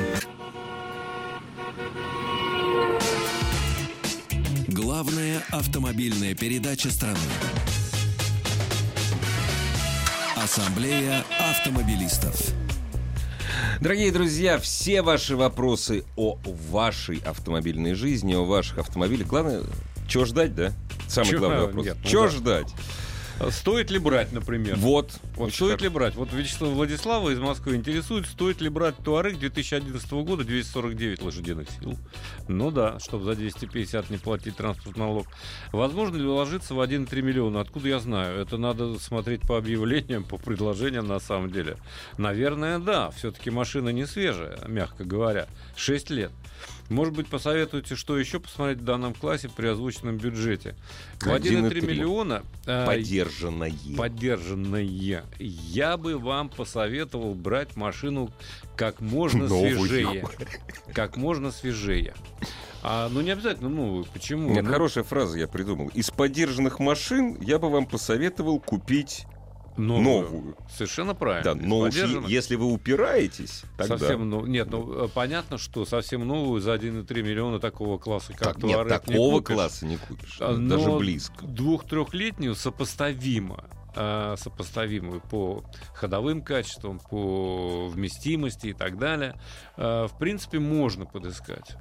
Автомобильная 5.50 6.34
передача 6.34 6.90
страны. 6.90 7.18
Ассамблея 10.36 11.24
автомобилистов. 11.38 12.52
Дорогие 13.80 14.12
друзья, 14.12 14.58
все 14.58 15.02
ваши 15.02 15.36
вопросы 15.36 16.04
о 16.16 16.38
вашей 16.70 17.18
автомобильной 17.24 17.94
жизни, 17.94 18.34
о 18.34 18.44
ваших 18.44 18.78
автомобилях. 18.78 19.26
Главное, 19.26 19.62
чего 20.08 20.24
ждать, 20.24 20.54
да? 20.54 20.72
Самый 21.08 21.30
Чё, 21.30 21.38
главный 21.38 21.60
вопрос. 21.62 21.84
Нет, 21.86 21.96
ну 22.02 22.08
чего 22.08 22.22
да. 22.24 22.30
ждать? 22.30 22.74
Стоит 23.50 23.90
ли 23.90 23.98
брать, 23.98 24.32
например? 24.32 24.76
Вот. 24.76 25.12
вот 25.36 25.52
стоит 25.52 25.78
хорошо. 25.78 25.84
ли 25.84 25.88
брать? 25.88 26.14
Вот 26.14 26.32
Вячеслав 26.32 26.72
Владислава 26.72 27.30
из 27.30 27.38
Москвы 27.38 27.76
интересует, 27.76 28.26
стоит 28.26 28.60
ли 28.60 28.68
брать 28.68 28.96
Туарек 28.98 29.38
2011 29.38 30.10
года 30.12 30.44
249 30.44 31.22
лошадиных 31.22 31.68
сил. 31.70 31.98
Ну 32.48 32.70
да, 32.70 32.98
чтобы 33.00 33.24
за 33.24 33.34
250 33.34 34.10
не 34.10 34.18
платить 34.18 34.56
транспортный 34.56 35.04
налог. 35.04 35.26
Возможно 35.72 36.16
ли 36.16 36.24
вложиться 36.24 36.74
в 36.74 36.80
1,3 36.80 37.22
миллиона? 37.22 37.60
Откуда 37.60 37.88
я 37.88 37.98
знаю? 37.98 38.40
Это 38.40 38.58
надо 38.58 38.98
смотреть 38.98 39.42
по 39.42 39.58
объявлениям, 39.58 40.24
по 40.24 40.38
предложениям 40.38 41.06
на 41.06 41.18
самом 41.18 41.50
деле. 41.50 41.76
Наверное, 42.18 42.78
да. 42.78 43.10
Все-таки 43.10 43.50
машина 43.50 43.88
не 43.90 44.06
свежая, 44.06 44.58
мягко 44.68 45.04
говоря. 45.04 45.46
6 45.76 46.10
лет. 46.10 46.32
Может 46.88 47.14
быть, 47.14 47.28
посоветуете, 47.28 47.94
что 47.96 48.18
еще 48.18 48.40
посмотреть 48.40 48.78
в 48.78 48.84
данном 48.84 49.14
классе 49.14 49.48
при 49.54 49.66
озвученном 49.66 50.18
бюджете. 50.18 50.74
В 51.20 51.26
1,3 51.26 51.86
миллиона... 51.86 52.42
Э, 52.66 52.86
поддержанное. 52.86 53.72
Поддержанное. 53.96 55.22
Я 55.38 55.96
бы 55.96 56.18
вам 56.18 56.48
посоветовал 56.48 57.34
брать 57.34 57.76
машину 57.76 58.30
как 58.76 59.00
можно 59.00 59.46
Новую. 59.46 59.86
свежее. 59.86 60.26
Как 60.92 61.16
можно 61.16 61.50
свежее. 61.50 62.14
А, 62.82 63.08
ну, 63.08 63.20
не 63.20 63.30
обязательно 63.30 63.68
новую. 63.68 64.04
Почему? 64.12 64.50
Нет, 64.50 64.64
ну... 64.64 64.70
хорошая 64.70 65.04
фраза 65.04 65.38
я 65.38 65.46
придумал. 65.46 65.88
Из 65.94 66.10
поддержанных 66.10 66.80
машин 66.80 67.38
я 67.40 67.58
бы 67.58 67.70
вам 67.70 67.86
посоветовал 67.86 68.58
купить 68.58 69.26
новую. 69.76 70.02
новую. 70.02 70.56
Совершенно 70.70 71.14
правильно. 71.14 71.54
Да, 71.54 71.60
но 71.60 71.86
если 71.86 72.56
вы 72.56 72.66
упираетесь, 72.66 73.62
тогда... 73.76 73.98
Совсем, 73.98 74.28
ну, 74.28 74.46
нет, 74.46 74.68
ну, 74.70 75.04
э, 75.04 75.08
понятно, 75.08 75.58
что 75.58 75.84
совсем 75.84 76.26
новую 76.26 76.60
за 76.60 76.74
1,3 76.74 77.22
миллиона 77.22 77.58
такого 77.58 77.98
класса, 77.98 78.32
как 78.32 78.54
так, 78.54 78.62
Нет, 78.62 78.88
такого 78.88 79.38
не 79.38 79.44
класса 79.44 79.86
не 79.86 79.96
купишь, 79.96 80.36
а, 80.40 80.56
даже 80.56 80.90
близко. 80.92 81.44
Двух-трехлетнюю 81.44 82.54
сопоставимо 82.54 83.64
э, 83.94 84.36
сопоставимую 84.38 85.20
по 85.20 85.64
ходовым 85.94 86.42
качествам, 86.42 86.98
по 86.98 87.88
вместимости 87.88 88.68
и 88.68 88.72
так 88.72 88.98
далее, 88.98 89.40
э, 89.76 90.06
в 90.06 90.18
принципе, 90.18 90.58
можно 90.58 91.06
подыскать. 91.06 91.76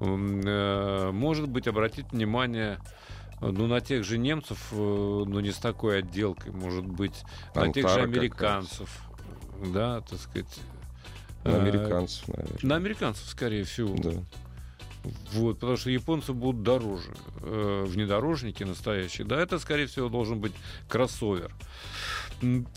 Может 0.00 1.48
быть, 1.48 1.66
обратить 1.66 2.12
внимание 2.12 2.78
ну, 3.40 3.66
на 3.66 3.80
тех 3.80 4.04
же 4.04 4.18
немцев, 4.18 4.58
э, 4.72 4.76
но 4.76 5.40
не 5.40 5.52
с 5.52 5.58
такой 5.58 6.00
отделкой, 6.00 6.52
может 6.52 6.84
быть, 6.84 7.24
Антара 7.54 7.66
на 7.66 7.72
тех 7.72 7.88
же 7.88 8.00
американцев, 8.00 9.00
да, 9.64 10.00
так 10.02 10.18
сказать. 10.18 10.60
На 11.44 11.50
э, 11.50 11.60
американцев, 11.60 12.28
наверное. 12.28 12.58
На 12.62 12.76
американцев, 12.76 13.28
скорее 13.28 13.64
всего. 13.64 13.94
Да. 13.96 14.22
Вот, 15.32 15.60
потому 15.60 15.76
что 15.76 15.90
японцы 15.90 16.32
будут 16.32 16.62
дороже. 16.62 17.14
Э, 17.40 17.84
внедорожники 17.86 18.64
настоящие. 18.64 19.26
Да, 19.26 19.40
это, 19.40 19.58
скорее 19.58 19.86
всего, 19.86 20.08
должен 20.08 20.40
быть 20.40 20.52
кроссовер. 20.88 21.52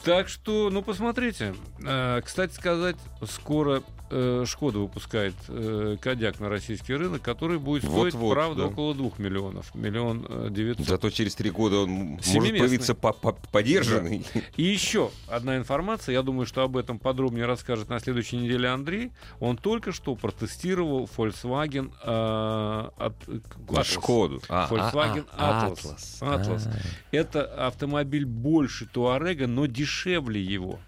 Так 0.03 0.27
что, 0.27 0.69
ну, 0.69 0.81
посмотрите. 0.81 1.53
Э, 1.85 2.21
кстати 2.23 2.53
сказать, 2.53 2.95
скоро 3.27 3.83
э, 4.09 4.43
Шкода 4.47 4.79
выпускает 4.79 5.35
э, 5.47 5.97
Кодяк 6.01 6.39
на 6.39 6.49
российский 6.49 6.93
рынок, 6.93 7.21
который 7.21 7.59
будет 7.59 7.83
стоить, 7.83 8.13
вот, 8.13 8.21
вот, 8.21 8.33
правда, 8.33 8.63
да. 8.63 8.67
около 8.67 8.95
2 8.95 9.11
миллионов. 9.17 9.73
Миллион 9.75 10.53
девятьсот. 10.53 10.87
Зато 10.87 11.09
через 11.09 11.35
три 11.35 11.49
года 11.49 11.79
он 11.79 11.89
может 11.89 12.33
появиться 12.33 12.95
подержанный. 12.95 14.25
Да. 14.33 14.41
И 14.57 14.63
еще 14.63 15.11
одна 15.27 15.57
информация. 15.57 16.13
Я 16.13 16.23
думаю, 16.23 16.45
что 16.45 16.63
об 16.63 16.77
этом 16.77 16.99
подробнее 16.99 17.45
расскажет 17.45 17.89
на 17.89 17.99
следующей 17.99 18.37
неделе 18.37 18.67
Андрей. 18.69 19.11
Он 19.39 19.57
только 19.57 19.91
что 19.91 20.15
протестировал 20.15 21.09
Volkswagen 21.15 21.91
э, 22.03 22.89
от, 22.97 23.13
Atlas. 23.27 23.83
Шкоду. 23.83 24.41
А, 24.49 24.67
Volkswagen 24.69 25.25
а, 25.33 25.67
а, 25.67 25.69
Atlas. 25.69 26.21
Atlas. 26.21 26.47
Atlas. 26.47 26.67
А. 26.67 27.15
Это 27.15 27.43
автомобиль 27.67 28.25
больше 28.25 28.85
Туарега, 28.85 29.47
но 29.55 29.65
дешевле 29.65 30.41
его. 30.41 30.79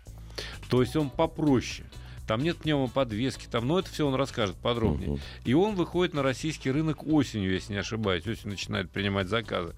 То 0.70 0.82
есть 0.82 0.96
он 0.96 1.10
попроще. 1.10 1.88
Там 2.28 2.42
нет 2.44 2.58
пневмоподвески, 2.58 3.48
там, 3.50 3.68
но 3.68 3.80
это 3.80 3.90
все 3.90 4.08
он 4.08 4.16
расскажет 4.16 4.56
подробнее. 4.56 5.12
Мгм. 5.12 5.20
И 5.46 5.54
он 5.54 5.76
выходит 5.76 6.14
на 6.14 6.24
российский 6.24 6.72
рынок 6.72 7.06
осенью, 7.06 7.52
если 7.54 7.74
не 7.74 7.80
ошибаюсь. 7.80 8.26
Осенью 8.26 8.52
начинает 8.52 8.90
принимать 8.90 9.28
заказы. 9.28 9.74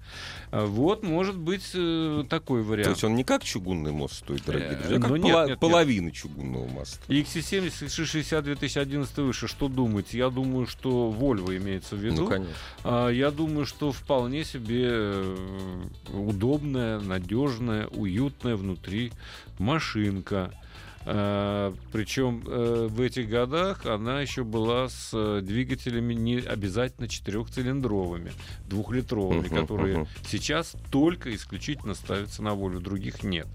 А 0.52 0.66
Вот, 0.66 1.04
может 1.04 1.38
быть, 1.38 1.70
э, 1.74 2.24
такой 2.30 2.62
То 2.64 2.70
вариант. 2.70 2.90
есть 2.90 3.04
он 3.04 3.16
не 3.16 3.24
как 3.24 3.44
чугунный 3.44 3.92
мост 3.92 4.16
стоит, 4.16 4.44
дорогие 4.46 4.70
Э, 4.72 4.76
друзья, 4.76 4.96
а 4.96 5.00
ну 5.00 5.08
как 5.08 5.12
нет, 5.12 5.22
пола- 5.24 5.40
нет, 5.42 5.50
нет. 5.50 5.60
половина 5.60 6.12
чугунного 6.12 6.68
моста. 6.68 7.04
XC70, 7.12 7.88
X60 7.88 8.42
2011 8.44 9.18
выше. 9.18 9.48
Что 9.48 9.68
думаете? 9.68 10.18
Я 10.18 10.30
думаю, 10.30 10.68
что 10.68 11.12
Volvo 11.18 11.56
имеется 11.58 11.96
в 11.96 12.00
виду. 12.00 12.24
Ну, 12.24 12.28
конечно. 12.30 12.54
А, 12.84 13.10
Я 13.10 13.32
думаю, 13.32 13.66
что 13.66 13.92
вполне 13.92 14.44
себе 14.44 14.86
э, 14.88 15.82
удобная, 16.14 17.00
надежная, 17.00 17.88
уютная 17.88 18.56
внутри 18.56 19.12
машинка. 19.60 20.52
Причем 21.06 22.42
в 22.42 23.00
этих 23.00 23.30
годах 23.30 23.86
она 23.86 24.22
еще 24.22 24.44
была 24.44 24.90
с 24.90 25.12
э, 25.14 25.42
двигателями 25.44 26.14
не 26.14 26.38
обязательно 26.40 27.08
четырехцилиндровыми, 27.08 28.32
двухлитровыми, 28.68 29.48
Мгм, 29.48 29.56
которые 29.56 29.98
мгм. 30.00 30.08
сейчас 30.28 30.76
только 30.92 31.34
исключительно 31.36 31.94
ставятся 31.94 32.42
на 32.42 32.54
волю, 32.56 32.80
других 32.80 33.24
нет. 33.24 33.48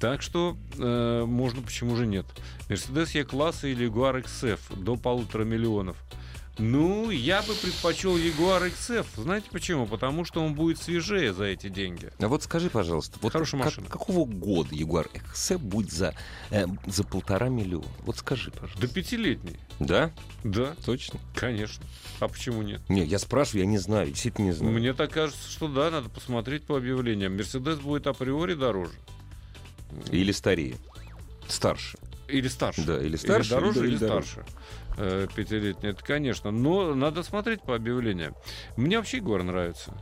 Так 0.00 0.22
что 0.22 0.56
э, 0.78 1.24
можно, 1.26 1.60
почему 1.62 1.96
же 1.96 2.06
нет. 2.06 2.24
Mercedes 2.68 3.14
E-класса 3.18 3.66
или 3.66 3.88
Jaguar 3.88 4.22
XF 4.24 4.60
до 4.82 4.96
полутора 4.96 5.44
миллионов. 5.44 5.96
Ну, 6.60 7.10
я 7.10 7.40
бы 7.42 7.54
предпочел 7.54 8.16
Jaguar 8.18 8.70
XF. 8.70 9.06
Знаете 9.16 9.48
почему? 9.50 9.86
Потому 9.86 10.24
что 10.24 10.42
он 10.44 10.54
будет 10.54 10.78
свежее 10.78 11.32
за 11.32 11.44
эти 11.44 11.68
деньги. 11.68 12.10
А 12.18 12.28
вот 12.28 12.42
скажи, 12.42 12.68
пожалуйста, 12.68 13.18
вот 13.22 13.32
Хорошая 13.32 13.60
как- 13.62 13.70
машина. 13.70 13.88
какого 13.88 14.26
года 14.26 14.68
Ягуар 14.74 15.08
XF 15.34 15.58
будет 15.58 15.90
за, 15.90 16.14
э, 16.50 16.66
за 16.86 17.04
полтора 17.04 17.48
миллиона? 17.48 17.86
Вот 18.00 18.18
скажи, 18.18 18.50
До 18.50 18.58
пожалуйста. 18.60 18.88
пятилетней. 18.94 19.56
Да? 19.78 20.12
Да, 20.44 20.74
Точно? 20.84 21.18
конечно. 21.34 21.82
А 22.20 22.28
почему 22.28 22.60
нет? 22.62 22.82
Не, 22.90 23.04
я 23.04 23.18
спрашиваю, 23.18 23.62
я 23.62 23.66
не 23.66 23.78
знаю, 23.78 24.08
действительно 24.08 24.46
не 24.46 24.52
знаю. 24.52 24.72
Мне 24.74 24.92
так 24.92 25.10
кажется, 25.12 25.50
что 25.50 25.66
да, 25.68 25.90
надо 25.90 26.10
посмотреть 26.10 26.64
по 26.64 26.76
объявлениям. 26.76 27.34
Мерседес 27.36 27.78
будет 27.78 28.06
априори 28.06 28.52
дороже. 28.54 28.92
Или 30.10 30.32
старее. 30.32 30.76
Старше. 31.48 31.96
Или 32.28 32.46
старше. 32.48 32.82
Да, 32.82 33.02
или 33.02 33.16
старше, 33.16 33.50
дороже, 33.50 33.80
или- 33.80 33.86
или, 33.88 33.94
или 33.96 33.98
дороже. 33.98 34.44
Э, 34.98 35.26
Пятилетний, 35.34 35.90
это 35.90 36.04
конечно. 36.04 36.50
Но 36.50 36.94
надо 36.94 37.22
смотреть 37.22 37.62
по 37.62 37.74
объявлениям. 37.74 38.34
Мне 38.76 38.96
вообще 38.98 39.18
Егор 39.18 39.42
нравится. 39.42 39.92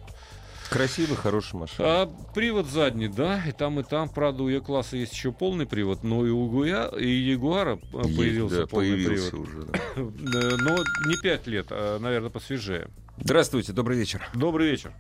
Красивый, 0.71 1.17
хороший 1.17 1.55
машина. 1.57 1.89
А 2.03 2.07
привод 2.35 2.67
задний, 2.67 3.09
да, 3.09 3.41
и 3.47 3.53
там, 3.53 3.81
и 3.81 3.83
там. 3.83 4.11
Правда, 4.11 4.43
у 4.43 4.49
Е-класса 4.49 4.99
есть 4.99 5.15
еще 5.15 5.33
полный 5.33 5.65
привод, 5.67 6.03
но 6.05 6.27
и 6.27 6.31
у 6.31 6.47
Гуя, 6.51 6.89
и 6.89 7.09
Ягуара 7.09 7.79
Есть, 7.93 8.17
появился 8.19 8.61
да, 8.61 8.67
полный 8.67 8.91
появился 8.93 9.31
привод. 9.31 9.49
уже. 9.49 9.63
да. 9.63 9.79
Э, 9.97 10.57
Но 10.59 10.77
не 11.09 11.23
5 11.23 11.47
лет, 11.47 11.67
а, 11.71 11.99
наверное, 11.99 12.29
посвежее. 12.29 12.89
Здравствуйте, 13.17 13.73
добрый 13.73 13.97
вечер. 13.97 14.21
Добрый 14.35 14.71
вечер. 14.71 14.93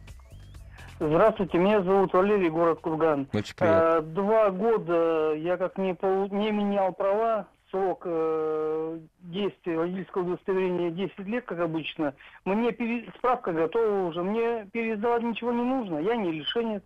Здравствуйте, 1.01 1.59
меня 1.59 1.83
зовут 1.83 2.13
Валерий, 2.13 2.49
город 2.51 2.81
Курган. 2.81 3.29
Очень 3.33 3.55
приятно. 3.55 3.99
Э, 3.99 4.03
Два 4.15 4.51
года 4.51 5.35
я 5.35 5.57
как 5.59 5.77
не, 5.79 5.93
полу- 5.95 6.29
не 6.35 6.51
менял 6.51 6.93
права, 6.93 7.47
срок 7.71 8.03
э, 8.05 8.99
действия 9.21 9.77
водительского 9.79 10.23
удостоверения 10.23 10.91
10 10.91 11.19
лет, 11.21 11.45
как 11.45 11.61
обычно. 11.61 12.15
Мне 12.45 12.73
пере- 12.73 13.11
справка 13.19 13.53
готова 13.53 14.09
уже, 14.09 14.23
мне 14.23 14.67
пересдавать 14.73 15.23
ничего 15.23 15.53
не 15.53 15.63
нужно, 15.63 15.99
я 15.99 16.17
не 16.17 16.33
лишенец. 16.33 16.83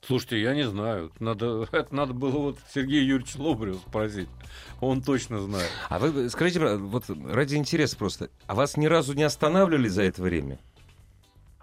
Слушайте, 0.00 0.42
я 0.42 0.54
не 0.54 0.64
знаю. 0.64 1.12
Надо, 1.18 1.66
это 1.72 1.94
надо 1.94 2.12
было 2.12 2.38
вот 2.38 2.58
Сергея 2.72 3.02
Юрьевича 3.02 3.40
Лобарева 3.40 3.76
спросить. 3.76 4.28
Он 4.80 5.02
точно 5.02 5.38
знает. 5.38 5.70
А 5.88 5.98
вы 5.98 6.28
скажите, 6.28 6.76
вот 6.76 7.04
ради 7.08 7.56
интереса 7.56 7.96
просто, 7.96 8.28
а 8.46 8.54
вас 8.54 8.76
ни 8.76 8.86
разу 8.86 9.14
не 9.14 9.22
останавливали 9.22 9.88
за 9.88 10.02
это 10.02 10.22
время? 10.22 10.58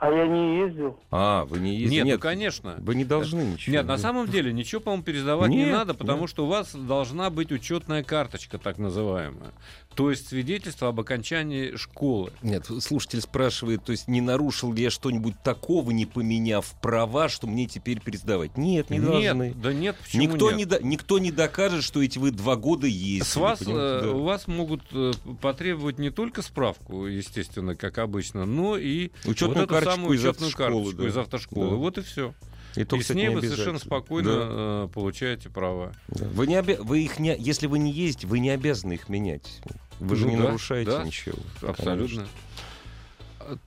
А 0.01 0.09
я 0.09 0.25
не 0.25 0.57
ездил. 0.61 0.97
А, 1.11 1.45
вы 1.45 1.59
не 1.59 1.75
ездите? 1.75 2.03
Нет, 2.03 2.15
ну, 2.15 2.21
конечно. 2.21 2.75
Вы 2.79 2.95
не 2.95 3.05
должны 3.05 3.43
ничего. 3.43 3.75
Нет, 3.75 3.85
на 3.85 3.99
самом 3.99 4.27
деле 4.27 4.51
ничего, 4.51 4.81
по-моему, 4.81 5.03
пересдавать 5.03 5.51
не 5.51 5.57
Нет, 5.57 5.71
надо, 5.71 5.93
потому 5.93 6.21
нет. 6.21 6.29
что 6.31 6.45
у 6.45 6.47
вас 6.47 6.73
должна 6.73 7.29
быть 7.29 7.51
учетная 7.51 8.03
карточка, 8.03 8.57
так 8.57 8.79
называемая. 8.79 9.51
То 9.95 10.09
есть 10.09 10.29
свидетельство 10.29 10.87
об 10.87 10.99
окончании 10.99 11.75
школы. 11.75 12.31
Нет, 12.41 12.67
слушатель 12.81 13.21
спрашивает, 13.21 13.83
то 13.83 13.91
есть 13.91 14.07
не 14.07 14.21
нарушил 14.21 14.73
ли 14.73 14.83
я 14.83 14.89
что-нибудь 14.89 15.35
такого, 15.43 15.91
не 15.91 16.05
поменяв 16.05 16.73
права, 16.81 17.27
что 17.29 17.47
мне 17.47 17.67
теперь 17.67 17.99
пересдавать? 17.99 18.57
Нет, 18.57 18.89
не 18.89 18.99
должны. 18.99 19.47
нет, 19.47 19.61
да 19.61 19.73
нет, 19.73 19.97
почему 20.01 20.23
Никто 20.23 20.51
нет? 20.51 20.81
не, 20.81 20.89
никто 20.89 21.19
не 21.19 21.31
докажет, 21.31 21.83
что 21.83 22.01
эти 22.01 22.19
вы 22.19 22.31
два 22.31 22.55
года 22.55 22.87
ездили. 22.87 23.23
С 23.23 23.35
вас, 23.35 23.61
э, 23.61 24.01
да. 24.03 24.11
у 24.11 24.23
вас 24.23 24.47
могут 24.47 24.81
э, 24.93 25.11
потребовать 25.41 25.99
не 25.99 26.09
только 26.09 26.41
справку, 26.41 27.05
естественно, 27.05 27.75
как 27.75 27.97
обычно, 27.97 28.45
но 28.45 28.77
и 28.77 29.11
Учетную 29.25 29.49
вот 29.49 29.57
эту 29.57 29.67
карточку 29.67 29.95
самую 29.95 30.17
из 30.17 30.21
учетную 30.21 30.47
автошколы, 30.47 30.83
карточку 30.83 31.01
да. 31.01 31.07
из 31.07 31.17
автошколы. 31.17 31.69
Да. 31.69 31.75
Вот 31.75 31.97
и 31.97 32.01
все. 32.01 32.33
И, 32.75 32.83
то, 32.85 32.95
и 32.95 32.99
кстати, 32.99 33.17
с 33.17 33.21
ней 33.21 33.27
не 33.29 33.35
вы 33.35 33.41
совершенно 33.41 33.79
спокойно 33.79 34.29
Да, 34.29 34.39
э, 34.49 34.87
получаете 34.93 35.49
права. 35.49 35.93
да. 36.07 36.25
Вы 36.29 36.47
не 36.47 36.55
обя- 36.55 36.81
вы 36.81 37.03
их 37.03 37.19
не, 37.19 37.35
если 37.37 37.67
вы 37.67 37.79
не 37.79 37.91
ездите, 37.91 38.27
вы 38.27 38.39
не 38.39 38.49
обязаны 38.49 38.93
их 38.93 39.09
менять. 39.09 39.61
Вы 39.99 40.15
же 40.15 40.25
Ну 40.25 40.31
не 40.31 40.37
да, 40.37 40.43
нарушаете 40.45 40.91
да, 40.91 41.03
ничего. 41.03 41.37
Абсолютно. 41.61 42.27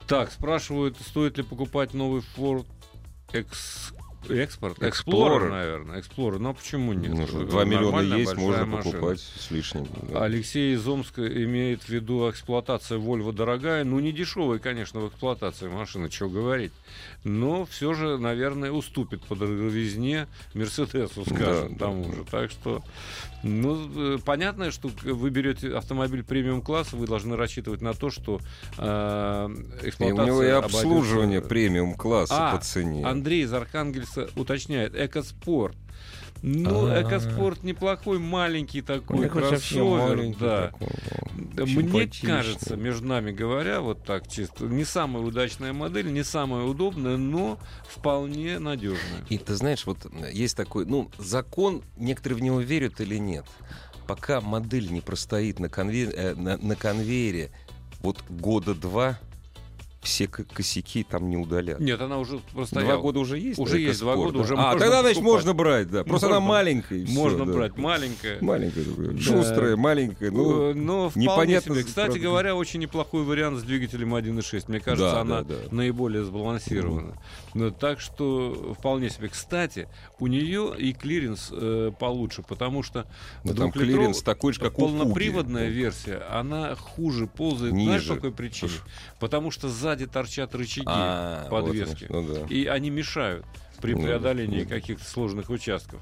Так, 0.07 0.31
спрашивают, 0.31 0.97
стоит 0.99 1.37
ли 1.37 1.43
покупать 1.43 1.93
новый 1.93 2.23
Ford 2.35 2.65
X... 3.33 3.93
Экспорт? 4.29 4.79
Explorer, 4.79 5.49
наверное. 5.49 6.01
Explorer. 6.01 6.39
Но 6.39 6.53
почему 6.53 6.93
нет? 6.93 7.11
Ну, 7.31 7.43
Два 7.45 7.63
миллиона 7.65 7.85
Нормальная 7.85 8.17
есть, 8.19 8.35
можно 8.35 8.65
машина. 8.65 8.91
покупать 8.93 9.19
с 9.19 9.51
лишним. 9.51 9.87
да. 10.11 10.23
Алексей 10.23 10.73
из 10.75 10.87
Омска 10.87 11.25
имеет 11.43 11.83
в 11.83 11.89
виду 11.89 12.29
эксплуатация 12.29 12.97
Volvo 12.99 13.31
дорогая. 13.33 13.83
Ну, 13.83 13.99
не 13.99 14.11
дешевая, 14.11 14.59
конечно, 14.59 14.99
в 14.99 15.07
эксплуатации 15.09 15.67
машины, 15.67 16.09
что 16.11 16.29
говорить. 16.29 16.71
Но 17.23 17.65
все 17.65 17.93
же, 17.93 18.17
наверное, 18.17 18.71
уступит 18.71 19.21
по 19.23 19.35
дороговизне 19.35 20.27
Мерседесу, 20.53 21.23
скажем, 21.25 21.73
Да, 21.73 21.85
тому 21.85 22.05
да, 22.05 22.15
же. 22.15 22.23
Так 22.29 22.51
что, 22.51 22.83
ну, 23.43 24.15
э, 24.15 24.17
понятно, 24.23 24.69
что 24.71 24.89
вы 25.03 25.29
берете 25.31 25.75
автомобиль 25.75 26.23
премиум-класса, 26.23 26.95
вы 26.95 27.07
должны 27.07 27.35
рассчитывать 27.35 27.81
на 27.81 27.93
то, 27.93 28.09
что 28.11 28.39
э, 28.77 29.49
И 29.49 29.85
у 29.85 29.87
эксплуатация 29.89 30.25
него 30.25 30.43
и 30.43 30.47
обойдется- 30.49 30.77
обслуживание 30.77 31.41
премиум 31.41 31.95
класса 31.95 32.49
А, 32.51 32.55
по 32.55 32.63
цене. 32.63 33.03
Андрей 33.05 33.43
из 33.43 33.53
Архангельска 33.53 34.14
уточняет, 34.35 34.95
экоспорт. 34.95 35.75
Ну, 36.41 36.87
А. 36.87 37.01
экоспорт 37.01 37.63
неплохой, 37.63 38.19
маленький 38.19 38.81
такой, 38.81 39.25
Ну, 39.25 39.29
кроссовер, 39.29 40.35
да. 40.39 40.67
такой, 40.67 40.87
Да, 41.53 41.65
Мне 41.65 42.07
кажется, 42.21 42.75
между 42.75 43.07
нами 43.07 43.31
говоря, 43.31 43.81
вот 43.81 44.03
так 44.03 44.27
чисто, 44.27 44.65
не 44.65 44.83
самая 44.85 45.23
удачная 45.23 45.73
модель, 45.73 46.11
не 46.11 46.23
самая 46.23 46.63
удобная, 46.65 47.17
но 47.17 47.57
вполне 47.89 48.59
надежная. 48.59 49.25
И 49.29 49.37
ты 49.37 49.55
знаешь, 49.55 49.85
вот 49.85 49.97
есть 50.31 50.55
такой, 50.55 50.85
ну, 50.85 51.09
закон, 51.17 51.81
некоторые 51.97 52.37
в 52.37 52.41
него 52.41 52.59
верят 52.59 53.01
или 53.01 53.15
нет. 53.17 53.45
Пока 54.07 54.39
модель 54.41 54.91
не 54.91 55.01
простоит 55.01 55.59
на, 55.59 55.65
конве- 55.65 56.13
э, 56.13 56.35
на, 56.35 56.57
на 56.57 56.75
конвейере 56.75 57.49
вот 58.01 58.21
года 58.29 58.75
два, 58.75 59.17
все 60.05 60.27
ко- 60.27 60.43
косяки 60.43 61.03
там 61.03 61.29
не 61.29 61.37
удалят. 61.37 61.79
Нет, 61.79 61.99
она 61.99 62.17
уже 62.19 62.39
простояла. 62.53 62.93
Два 62.93 63.01
года 63.01 63.19
уже 63.19 63.37
есть? 63.39 63.59
Уже 63.59 63.73
да, 63.73 63.77
есть 63.79 63.99
два 63.99 64.15
года, 64.15 64.37
да? 64.37 64.43
уже 64.43 64.55
А, 64.55 64.71
тогда, 64.77 65.01
значит, 65.01 65.17
покупать. 65.17 65.33
можно 65.33 65.53
брать, 65.53 65.89
да. 65.91 66.03
Просто 66.03 66.27
она 66.27 66.39
Можно. 66.39 66.53
маленькая. 66.53 66.99
и 66.99 67.05
всё, 67.05 67.13
Можно 67.19 67.45
да. 67.45 67.53
брать 67.53 67.77
маленькая. 67.77 68.37
Маленькая, 68.41 68.83
такая, 68.85 69.17
шустрая, 69.19 69.75
маленькая. 69.75 70.31
Ну, 70.31 70.69
Э, 70.69 70.73
но 70.73 71.11
непонятно, 71.15 71.75
себе. 71.75 71.83
Кстати 71.83 72.05
правда. 72.11 72.19
говоря, 72.23 72.55
очень 72.55 72.79
неплохой 72.79 73.23
вариант 73.23 73.59
с 73.59 73.63
двигателем 73.63 74.15
1.6. 74.15 74.65
Мне 74.67 74.79
кажется, 74.79 75.11
Да, 75.15 75.21
она 75.21 75.41
да, 75.41 75.55
да. 75.69 75.75
наиболее 75.75 76.23
сбалансирована. 76.23 77.17
Ну, 77.53 77.71
так 77.71 77.99
что 77.99 78.75
вполне 78.77 79.09
себе. 79.09 79.29
Кстати, 79.29 79.87
у 80.19 80.27
нее 80.27 80.73
и 80.77 80.93
клиренс 80.93 81.49
э, 81.51 81.91
получше, 81.99 82.43
потому 82.47 82.83
что 82.83 83.05
ну, 83.43 83.53
там 83.53 83.71
клиренс 83.71 84.21
такой 84.21 84.53
же, 84.53 84.59
как 84.59 84.77
у 84.77 84.81
полноприводная 84.81 85.69
версия, 85.69 86.21
она 86.29 86.75
хуже 86.75 87.27
ползает. 87.27 87.73
Знаешь, 87.73 88.01
Ниже. 88.01 88.09
по 88.09 88.15
какой 88.15 88.31
причине? 88.31 88.71
Потому 89.19 89.51
что 89.51 89.69
сзади 89.95 90.05
торчат 90.11 90.53
рычаги 90.55 90.85
А, 90.87 91.47
подвески. 91.49 92.05
ну 92.09 92.27
да. 92.27 92.45
И 92.53 92.65
они 92.67 92.89
мешают 92.89 93.45
при 93.77 93.93
Ну, 93.93 94.03
преодолении 94.03 94.63
каких-то 94.63 95.05
сложных 95.05 95.49
участков. 95.49 96.01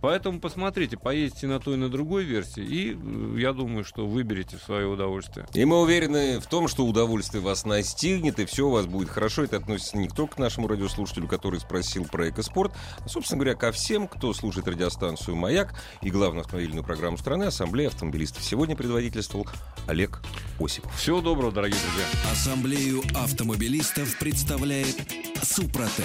Поэтому 0.00 0.38
посмотрите, 0.38 0.98
поездите 0.98 1.46
на 1.46 1.60
той 1.60 1.74
и 1.74 1.76
на 1.78 1.88
другой 1.88 2.24
версии, 2.24 2.62
и 2.62 2.92
э, 2.94 3.40
я 3.40 3.52
думаю, 3.52 3.84
что 3.84 4.06
выберете 4.06 4.58
в 4.58 4.62
свое 4.62 4.86
удовольствие. 4.86 5.46
И 5.54 5.64
мы 5.64 5.80
уверены 5.80 6.40
в 6.40 6.46
том, 6.46 6.68
что 6.68 6.84
удовольствие 6.84 7.42
вас 7.42 7.64
настигнет, 7.64 8.38
и 8.38 8.44
все 8.44 8.66
у 8.68 8.70
вас 8.70 8.86
будет 8.86 9.08
хорошо. 9.08 9.44
Это 9.44 9.56
относится 9.56 9.96
не 9.96 10.08
только 10.08 10.36
к 10.36 10.38
нашему 10.38 10.68
радиослушателю, 10.68 11.26
который 11.26 11.60
спросил 11.60 12.04
про 12.04 12.28
EcoSport, 12.28 12.72
а, 12.98 13.08
собственно 13.08 13.40
говоря, 13.40 13.56
ко 13.56 13.72
всем, 13.72 14.06
кто 14.06 14.34
слушает 14.34 14.68
радиостанцию 14.68 15.36
«Маяк» 15.36 15.74
и 16.02 16.10
главную 16.10 16.42
автомобильную 16.42 16.84
программу 16.84 17.16
страны 17.16 17.44
«Ассамблея 17.44 17.88
автомобилистов». 17.88 18.42
Сегодня 18.44 18.76
предводительствовал 18.76 19.46
Олег 19.86 20.20
Осипов. 20.60 20.94
Всего 20.96 21.22
доброго, 21.22 21.50
дорогие 21.50 21.80
друзья. 21.80 22.30
Ассамблею 22.30 23.02
автомобилистов 23.14 24.18
представляет 24.18 24.96
Супротек. 25.42 26.04